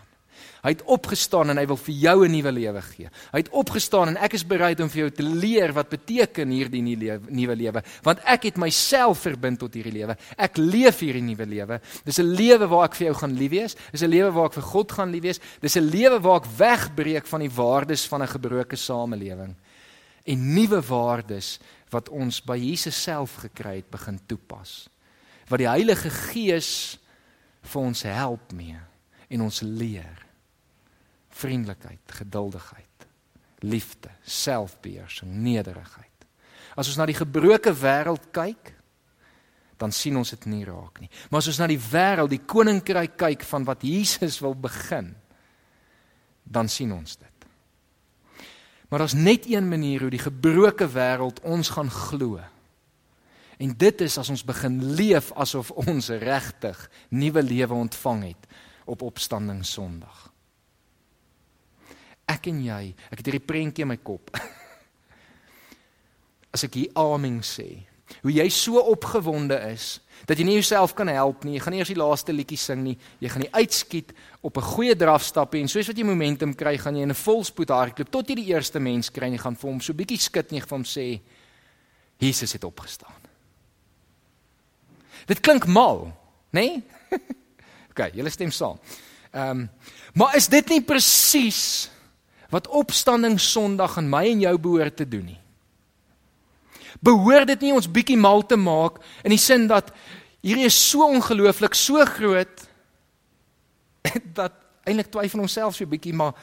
Hy 0.64 0.70
het 0.70 0.84
opgestaan 0.84 1.50
en 1.50 1.58
hy 1.58 1.66
wil 1.68 1.78
vir 1.78 1.96
jou 1.96 2.26
'n 2.26 2.32
nuwe 2.32 2.52
lewe 2.52 2.82
gee. 2.82 3.10
Hy 3.32 3.40
het 3.40 3.50
opgestaan 3.50 4.08
en 4.08 4.18
ek 4.18 4.34
is 4.34 4.46
bereid 4.48 4.80
om 4.80 4.90
vir 4.90 5.00
jou 5.00 5.10
te 5.12 5.24
leer 5.24 5.74
wat 5.74 5.90
beteken 5.90 6.50
hierdie 6.50 6.82
nuwe 6.82 7.56
lewe, 7.56 7.84
want 8.04 8.20
ek 8.26 8.44
het 8.44 8.58
myself 8.58 9.20
verbind 9.20 9.60
tot 9.60 9.74
hierdie 9.74 9.94
lewe. 9.94 10.18
Ek 10.38 10.58
leef 10.58 11.00
hierdie 11.00 11.22
nuwe 11.22 11.46
lewe. 11.46 11.82
Dis 12.06 12.20
'n 12.20 12.36
lewe 12.36 12.68
waar 12.68 12.86
ek 12.86 12.96
vir 12.96 13.08
jou 13.08 13.16
gaan 13.16 13.36
lief 13.36 13.52
wees. 13.52 13.76
Dis 13.92 14.04
'n 14.04 14.10
lewe 14.10 14.32
waar 14.32 14.46
ek 14.46 14.54
vir 14.54 14.64
God 14.64 14.92
gaan 14.92 15.12
lief 15.12 15.24
wees. 15.24 15.40
Dis 15.62 15.76
'n 15.76 15.90
lewe 15.90 16.20
waar 16.20 16.42
ek 16.42 16.52
wegbreek 16.58 17.26
van 17.28 17.40
die 17.40 17.52
waardes 17.52 18.08
van 18.08 18.22
'n 18.22 18.28
gebroke 18.28 18.76
samelewing 18.76 19.56
en 20.24 20.54
nuwe 20.54 20.82
waardes 20.82 21.58
wat 21.94 22.10
ons 22.10 22.40
by 22.46 22.58
Jesus 22.58 22.98
self 23.04 23.36
gekry 23.44 23.82
het 23.82 23.90
begin 23.92 24.20
toepas. 24.28 24.88
Wat 25.50 25.60
die 25.62 25.70
Heilige 25.70 26.10
Gees 26.10 26.98
vir 27.62 27.82
ons 27.82 28.04
help 28.08 28.54
mee 28.56 28.80
en 29.30 29.46
ons 29.46 29.62
leer 29.62 30.24
vriendelikheid, 31.34 32.16
geduldigheid, 32.20 33.08
liefde, 33.64 34.12
selfbeheersing, 34.24 35.32
nederigheid. 35.44 36.10
As 36.76 36.90
ons 36.90 36.98
na 36.98 37.08
die 37.10 37.18
gebroke 37.18 37.74
wêreld 37.78 38.30
kyk, 38.36 38.74
dan 39.82 39.94
sien 39.94 40.18
ons 40.18 40.32
dit 40.36 40.48
nie 40.52 40.64
raak 40.68 41.02
nie. 41.02 41.10
Maar 41.30 41.44
as 41.44 41.52
ons 41.52 41.60
na 41.62 41.68
die 41.72 41.82
wêreld, 41.82 42.32
die 42.32 42.44
koninkryk 42.48 43.18
kyk 43.20 43.46
van 43.50 43.68
wat 43.68 43.84
Jesus 43.86 44.40
wil 44.44 44.56
begin, 44.56 45.12
dan 46.44 46.70
sien 46.72 46.92
ons 46.94 47.18
dit. 47.18 47.30
Maar 48.90 49.04
daar's 49.04 49.18
net 49.18 49.48
een 49.50 49.66
manier 49.70 50.06
hoe 50.06 50.12
die 50.14 50.22
gebroke 50.22 50.86
wêreld 50.94 51.42
ons 51.50 51.72
gaan 51.74 51.90
glo. 51.92 52.42
En 53.58 53.74
dit 53.78 54.02
is 54.06 54.18
as 54.22 54.30
ons 54.30 54.46
begin 54.46 54.78
leef 54.98 55.32
asof 55.40 55.72
ons 55.72 56.10
regtig 56.22 56.78
nuwe 57.10 57.42
lewe 57.44 57.74
ontvang 57.74 58.28
het 58.34 58.54
op 58.86 59.02
opstanding 59.02 59.64
Sondag 59.66 60.33
ek 62.28 62.48
en 62.48 62.64
jy, 62.64 62.96
ek 63.12 63.18
het 63.18 63.26
hierdie 63.26 63.48
prentjie 63.48 63.84
in 63.84 63.94
my 63.94 63.98
kop. 63.98 64.32
As 66.54 66.64
ek 66.64 66.74
hier 66.74 66.92
amen 66.96 67.42
sê, 67.42 67.86
Hoe 68.22 68.32
jy 68.32 68.46
so 68.54 68.82
opgewonde 68.92 69.58
is 69.72 69.98
dat 70.28 70.40
jy 70.40 70.46
nie 70.48 70.58
jouself 70.60 70.94
kan 70.96 71.10
help 71.12 71.44
nie. 71.44 71.58
Jy 71.58 71.64
gaan 71.64 71.76
nie 71.76 71.82
eers 71.82 71.92
die 71.92 72.00
laaste 72.00 72.36
liedjie 72.36 72.60
sing 72.60 72.84
nie. 72.86 72.94
Jy 73.20 73.32
gaan 73.34 73.44
nie 73.44 73.52
uitskiet 73.52 74.14
op 74.42 74.58
'n 74.58 74.70
goeie 74.76 74.96
drafstap 74.96 75.56
en 75.56 75.68
soos 75.68 75.88
wat 75.88 75.98
jy 75.98 76.04
momentum 76.04 76.54
kry, 76.54 76.78
gaan 76.78 76.96
jy 76.96 77.02
in 77.02 77.12
'n 77.12 77.16
volspoed 77.16 77.70
hardloop 77.70 78.12
tot 78.12 78.30
jy 78.30 78.36
die 78.36 78.54
eerste 78.54 78.80
mens 78.80 79.10
kry 79.10 79.28
en 79.28 79.34
jy 79.34 79.40
gaan 79.40 79.56
vir 79.56 79.70
hom 79.70 79.82
so 79.82 79.94
bietjie 79.94 80.20
skud 80.20 80.52
nie 80.52 80.62
vir 80.62 80.70
hom 80.70 80.84
sê 80.84 81.22
Jesus 82.20 82.54
het 82.54 82.64
opgestaan. 82.64 83.22
Dit 85.26 85.42
klink 85.42 85.68
mal, 85.68 86.14
né? 86.52 86.62
Nee? 86.62 86.84
OK, 87.92 88.14
julle 88.14 88.30
stem 88.30 88.52
saam. 88.52 88.80
Ehm, 89.34 89.50
um, 89.50 89.70
maar 90.14 90.36
is 90.36 90.48
dit 90.48 90.70
nie 90.70 90.82
presies 90.82 91.90
wat 92.54 92.70
opstanding 92.70 93.40
Sondag 93.42 93.98
aan 93.98 94.12
my 94.12 94.28
en 94.30 94.46
jou 94.46 94.58
behoort 94.62 95.02
te 95.02 95.08
doen 95.10 95.26
nie? 95.34 95.40
behoort 97.04 97.50
dit 97.52 97.68
nie 97.68 97.74
ons 97.76 97.90
bietjie 97.90 98.18
mal 98.20 98.46
te 98.48 98.58
maak 98.60 99.00
in 99.26 99.34
die 99.34 99.42
sin 99.42 99.68
dat 99.68 99.92
hierdie 100.44 100.68
is 100.68 100.78
so 100.78 101.08
ongelooflik, 101.08 101.76
so 101.76 102.04
groot 102.08 102.68
dat 104.40 104.56
eintlik 104.88 105.12
twyfel 105.12 105.44
ons 105.44 105.56
self 105.56 105.78
so 105.78 105.90
bietjie 105.90 106.16
maar 106.16 106.36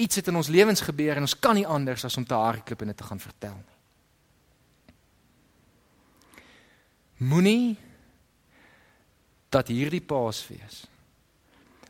iets 0.00 0.18
het 0.18 0.30
in 0.30 0.38
ons 0.40 0.50
lewens 0.50 0.82
gebeur 0.82 1.18
en 1.18 1.26
ons 1.26 1.38
kan 1.38 1.58
nie 1.58 1.68
anders 1.68 2.06
as 2.08 2.16
om 2.18 2.26
te 2.26 2.38
hardloop 2.38 2.82
en 2.82 2.92
dit 2.92 2.98
te 2.98 3.08
gaan 3.10 3.22
vertel 3.22 3.56
nie. 3.58 3.68
Moenie 7.22 7.76
dat 9.52 9.68
hierdie 9.70 10.02
Paasfees 10.02 10.86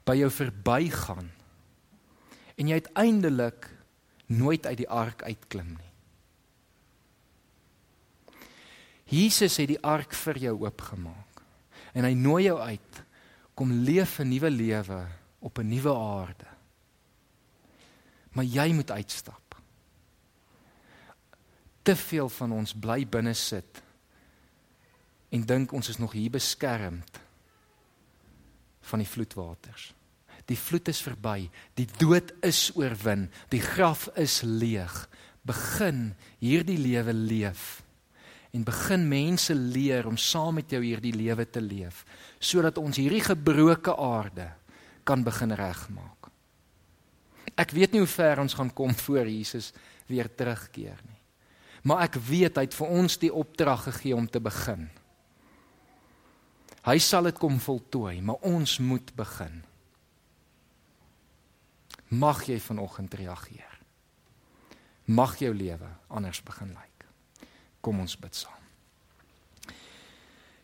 by 0.05 0.19
jou 0.19 0.29
verbygaan 0.35 1.31
en 2.57 2.69
jy 2.69 2.81
uiteindelik 2.81 3.69
nooit 4.27 4.67
uit 4.67 4.77
die 4.77 4.89
ark 4.89 5.23
uitklim 5.23 5.77
nie. 5.77 5.93
Jesus 9.13 9.59
het 9.61 9.69
die 9.69 9.83
ark 9.85 10.15
vir 10.17 10.39
jou 10.41 10.55
oopgemaak. 10.65 11.43
En 11.93 12.07
hy 12.09 12.15
nooi 12.17 12.47
jou 12.47 12.59
uit 12.61 13.03
kom 13.55 13.73
leef 13.85 14.19
'n 14.19 14.29
nuwe 14.29 14.51
lewe 14.51 15.07
op 15.39 15.59
'n 15.59 15.69
nuwe 15.69 15.95
aarde. 15.95 16.49
Maar 18.33 18.45
jy 18.45 18.73
moet 18.73 18.91
uitstap. 18.91 19.61
Te 21.83 21.97
veel 21.97 22.29
van 22.29 22.53
ons 22.53 22.75
bly 22.75 23.07
binne 23.07 23.35
sit 23.35 23.83
en 25.29 25.47
dink 25.47 25.73
ons 25.73 25.89
is 25.89 25.99
nog 25.99 26.13
hier 26.13 26.31
beskermd 26.31 27.21
van 28.81 28.99
die 28.99 29.09
vloedwaters. 29.09 29.95
Die 30.51 30.59
vloed 30.59 30.89
is 30.91 31.03
verby, 31.05 31.47
die 31.79 31.87
dood 31.99 32.33
is 32.45 32.71
oorwin, 32.77 33.29
die 33.53 33.63
graf 33.63 34.09
is 34.19 34.41
leeg. 34.43 34.95
Begin 35.47 36.13
hierdie 36.43 36.79
lewe 36.79 37.15
leef 37.15 37.83
en 38.53 38.67
begin 38.69 39.07
mense 39.09 39.55
leer 39.57 40.07
om 40.07 40.19
saam 40.21 40.59
met 40.61 40.73
jou 40.73 40.83
hierdie 40.85 41.15
lewe 41.17 41.47
te 41.49 41.61
leef 41.65 42.03
sodat 42.37 42.77
ons 42.77 42.99
hierdie 43.01 43.23
gebroke 43.25 43.95
aarde 43.97 44.51
kan 45.09 45.25
begin 45.25 45.55
regmaak. 45.57 46.29
Ek 47.57 47.73
weet 47.75 47.95
nie 47.95 48.03
hoe 48.03 48.11
ver 48.11 48.43
ons 48.43 48.55
gaan 48.59 48.71
kom 48.77 48.93
voor 48.95 49.29
Jesus 49.29 49.73
weer 50.09 50.29
terugkeer 50.29 51.01
nie. 51.09 51.19
Maar 51.89 52.07
ek 52.07 52.19
weet 52.23 52.59
hy 52.61 52.67
het 52.69 52.77
vir 52.77 52.93
ons 52.95 53.19
die 53.19 53.33
opdrag 53.35 53.89
gegee 53.89 54.15
om 54.15 54.29
te 54.31 54.41
begin. 54.43 54.87
Hy 56.87 56.99
sal 57.03 57.27
dit 57.31 57.39
kom 57.39 57.59
voltooi, 57.63 58.21
maar 58.23 58.43
ons 58.47 58.79
moet 58.83 59.11
begin. 59.19 59.61
Mag 62.13 62.45
jy 62.45 62.59
vanoggend 62.61 63.15
reageer. 63.15 63.79
Mag 65.05 65.39
jou 65.41 65.53
lewe 65.55 65.89
anders 66.13 66.43
begin 66.45 66.75
lyk. 66.77 67.07
Kom 67.81 68.01
ons 68.05 68.17
bid 68.21 68.37
saam. 68.37 68.61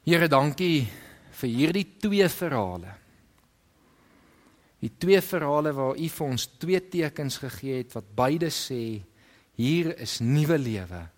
Here, 0.05 0.29
dankie 0.29 0.87
vir 1.41 1.51
hierdie 1.51 1.87
twee 2.01 2.29
verhale. 2.33 2.95
Die 4.79 4.93
twee 5.01 5.21
verhale 5.25 5.73
waar 5.75 5.99
U 5.99 6.09
vir 6.15 6.27
ons 6.27 6.47
twee 6.61 6.81
tekens 6.81 7.41
gegee 7.43 7.81
het 7.81 7.97
wat 7.97 8.13
beide 8.17 8.53
sê 8.55 9.01
hier 9.59 9.91
is 9.99 10.21
nuwe 10.21 10.59
lewe, 10.59 11.09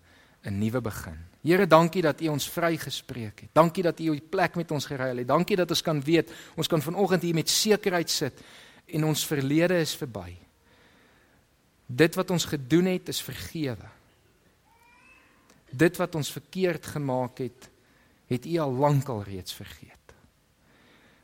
'n 0.43 0.59
nuwe 0.59 0.81
begin. 0.81 1.19
Here, 1.43 1.67
dankie 1.67 2.01
dat 2.01 2.21
U 2.21 2.27
ons 2.27 2.49
vrygespreek 2.49 3.39
het. 3.41 3.49
Dankie 3.53 3.83
dat 3.83 3.99
U 3.99 4.11
die 4.11 4.29
plek 4.29 4.55
met 4.55 4.71
ons 4.71 4.85
geruil 4.85 5.17
het. 5.17 5.27
Dankie 5.27 5.55
dat 5.55 5.69
ons 5.69 5.81
kan 5.81 6.01
weet 6.01 6.31
ons 6.55 6.67
kan 6.67 6.81
vanoggend 6.81 7.21
hier 7.21 7.35
met 7.35 7.49
sekerheid 7.49 8.09
sit 8.09 8.33
en 8.93 9.03
ons 9.03 9.25
verlede 9.27 9.79
is 9.79 9.95
verby. 9.95 10.37
Dit 11.87 12.15
wat 12.15 12.31
ons 12.31 12.45
gedoen 12.45 12.85
het 12.85 13.09
is 13.09 13.21
vergewe 13.21 13.89
dit 15.71 15.97
wat 15.97 16.15
ons 16.15 16.31
verkeerd 16.31 16.85
gemaak 16.85 17.39
het, 17.39 17.69
het 18.31 18.45
U 18.45 18.57
al 18.59 18.71
lankal 18.71 19.23
reeds 19.23 19.53
vergeet. 19.53 19.97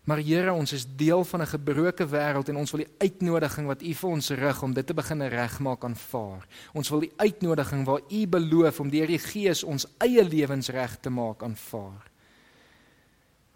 Maar 0.07 0.21
Here, 0.23 0.53
ons 0.55 0.71
is 0.71 0.85
deel 0.87 1.23
van 1.23 1.41
'n 1.41 1.51
gebroke 1.51 2.07
wêreld 2.07 2.49
en 2.49 2.55
ons 2.55 2.71
wil 2.71 2.79
die 2.79 2.95
uitnodiging 2.97 3.67
wat 3.67 3.81
U 3.81 3.93
vir 3.93 4.09
ons 4.09 4.29
rig 4.29 4.63
om 4.63 4.73
dit 4.73 4.87
te 4.87 4.93
begin 4.93 5.21
regmaak 5.21 5.83
aanvaar. 5.83 6.47
Ons 6.73 6.89
wil 6.89 6.99
die 6.99 7.13
uitnodiging 7.17 7.85
waar 7.85 8.01
U 8.09 8.27
beloof 8.27 8.79
om 8.79 8.89
deur 8.89 9.07
die 9.07 9.19
Gees 9.19 9.63
ons 9.63 9.87
eie 9.97 10.23
lewens 10.23 10.69
reg 10.69 10.99
te 10.99 11.09
maak 11.09 11.43
aanvaar. 11.43 12.11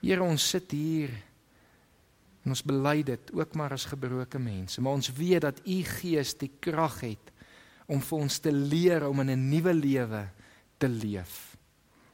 Here, 0.01 0.23
ons 0.23 0.49
sit 0.49 0.71
hier 0.71 1.09
en 2.41 2.53
ons 2.55 2.63
bely 2.65 3.03
dit 3.05 3.31
ook 3.37 3.53
maar 3.55 3.75
as 3.75 3.85
gebroke 3.85 4.39
mense, 4.41 4.81
maar 4.81 4.97
ons 4.97 5.11
weet 5.13 5.41
dat 5.45 5.61
U 5.65 5.77
Gees 5.83 6.33
die 6.41 6.51
krag 6.59 6.99
het 7.05 7.31
om 7.91 8.01
vir 8.01 8.17
ons 8.17 8.39
te 8.39 8.51
leer 8.51 9.07
om 9.07 9.19
in 9.19 9.29
'n 9.29 9.49
nuwe 9.49 9.73
lewe 9.73 10.29
te 10.77 10.87
leef. 10.87 11.57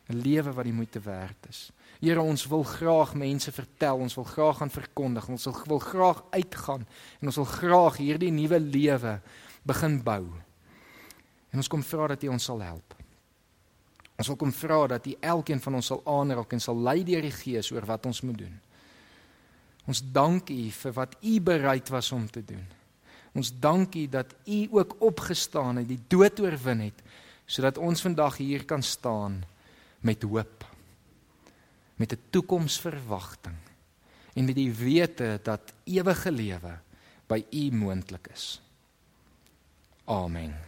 'n 0.10 0.22
Lewe 0.22 0.52
wat 0.54 0.64
die 0.64 0.74
moeite 0.74 1.00
werd 1.00 1.48
is. 1.50 1.72
Here, 2.00 2.22
ons 2.22 2.46
wil 2.48 2.64
graag 2.64 3.14
mense 3.14 3.52
vertel, 3.52 3.98
ons 3.98 4.16
wil 4.16 4.24
graag 4.24 4.58
gaan 4.58 4.70
verkondig, 4.70 5.28
ons 5.30 5.44
wil, 5.44 5.56
wil 5.66 5.80
graag 5.80 6.24
uitgaan 6.30 6.86
en 7.20 7.26
ons 7.26 7.36
wil 7.36 7.46
graag 7.46 7.98
hierdie 7.98 8.32
nuwe 8.32 8.60
lewe 8.60 9.22
begin 9.64 10.04
bou. 10.04 10.26
En 11.52 11.58
ons 11.58 11.68
kom 11.68 11.84
vra 11.84 12.08
dat 12.08 12.24
U 12.24 12.28
ons 12.28 12.44
sal 12.44 12.62
help. 12.62 12.96
Ons 14.18 14.28
wil 14.28 14.36
kom 14.36 14.52
vra 14.52 14.88
dat 14.88 15.08
U 15.08 15.16
elkeen 15.20 15.60
van 15.60 15.76
ons 15.76 15.86
sal 15.86 16.02
aanraak 16.06 16.54
en 16.54 16.60
sal 16.60 16.78
lei 16.78 17.04
deur 17.04 17.22
die 17.22 17.34
Gees 17.34 17.72
oor 17.72 17.86
wat 17.86 18.06
ons 18.06 18.22
moet 18.22 18.38
doen. 18.38 18.56
Ons 19.88 20.04
dank 20.04 20.50
U 20.52 20.70
vir 20.72 20.94
wat 20.94 21.16
U 21.24 21.40
bereid 21.40 21.90
was 21.90 22.12
om 22.12 22.28
te 22.30 22.44
doen. 22.46 22.66
Ons 23.38 23.54
dank 23.60 23.96
U 23.96 24.08
dat 24.12 24.34
U 24.46 24.68
ook 24.72 24.96
opgestaan 25.00 25.80
het, 25.82 25.88
die 25.88 26.02
dood 26.08 26.40
oorwin 26.40 26.90
het 26.90 27.04
sodat 27.48 27.78
ons 27.80 28.02
vandag 28.04 28.42
hier 28.44 28.66
kan 28.68 28.84
staan 28.84 29.40
met 30.04 30.24
hoop 30.28 30.66
met 31.98 32.12
'n 32.14 32.22
toekomsverwagting 32.30 33.56
en 34.34 34.46
met 34.46 34.56
die 34.56 34.74
wete 34.74 35.40
dat 35.44 35.74
ewige 35.84 36.32
lewe 36.32 36.80
by 37.28 37.46
U 37.52 37.72
moontlik 37.72 38.28
is. 38.34 38.62
Amen. 40.06 40.67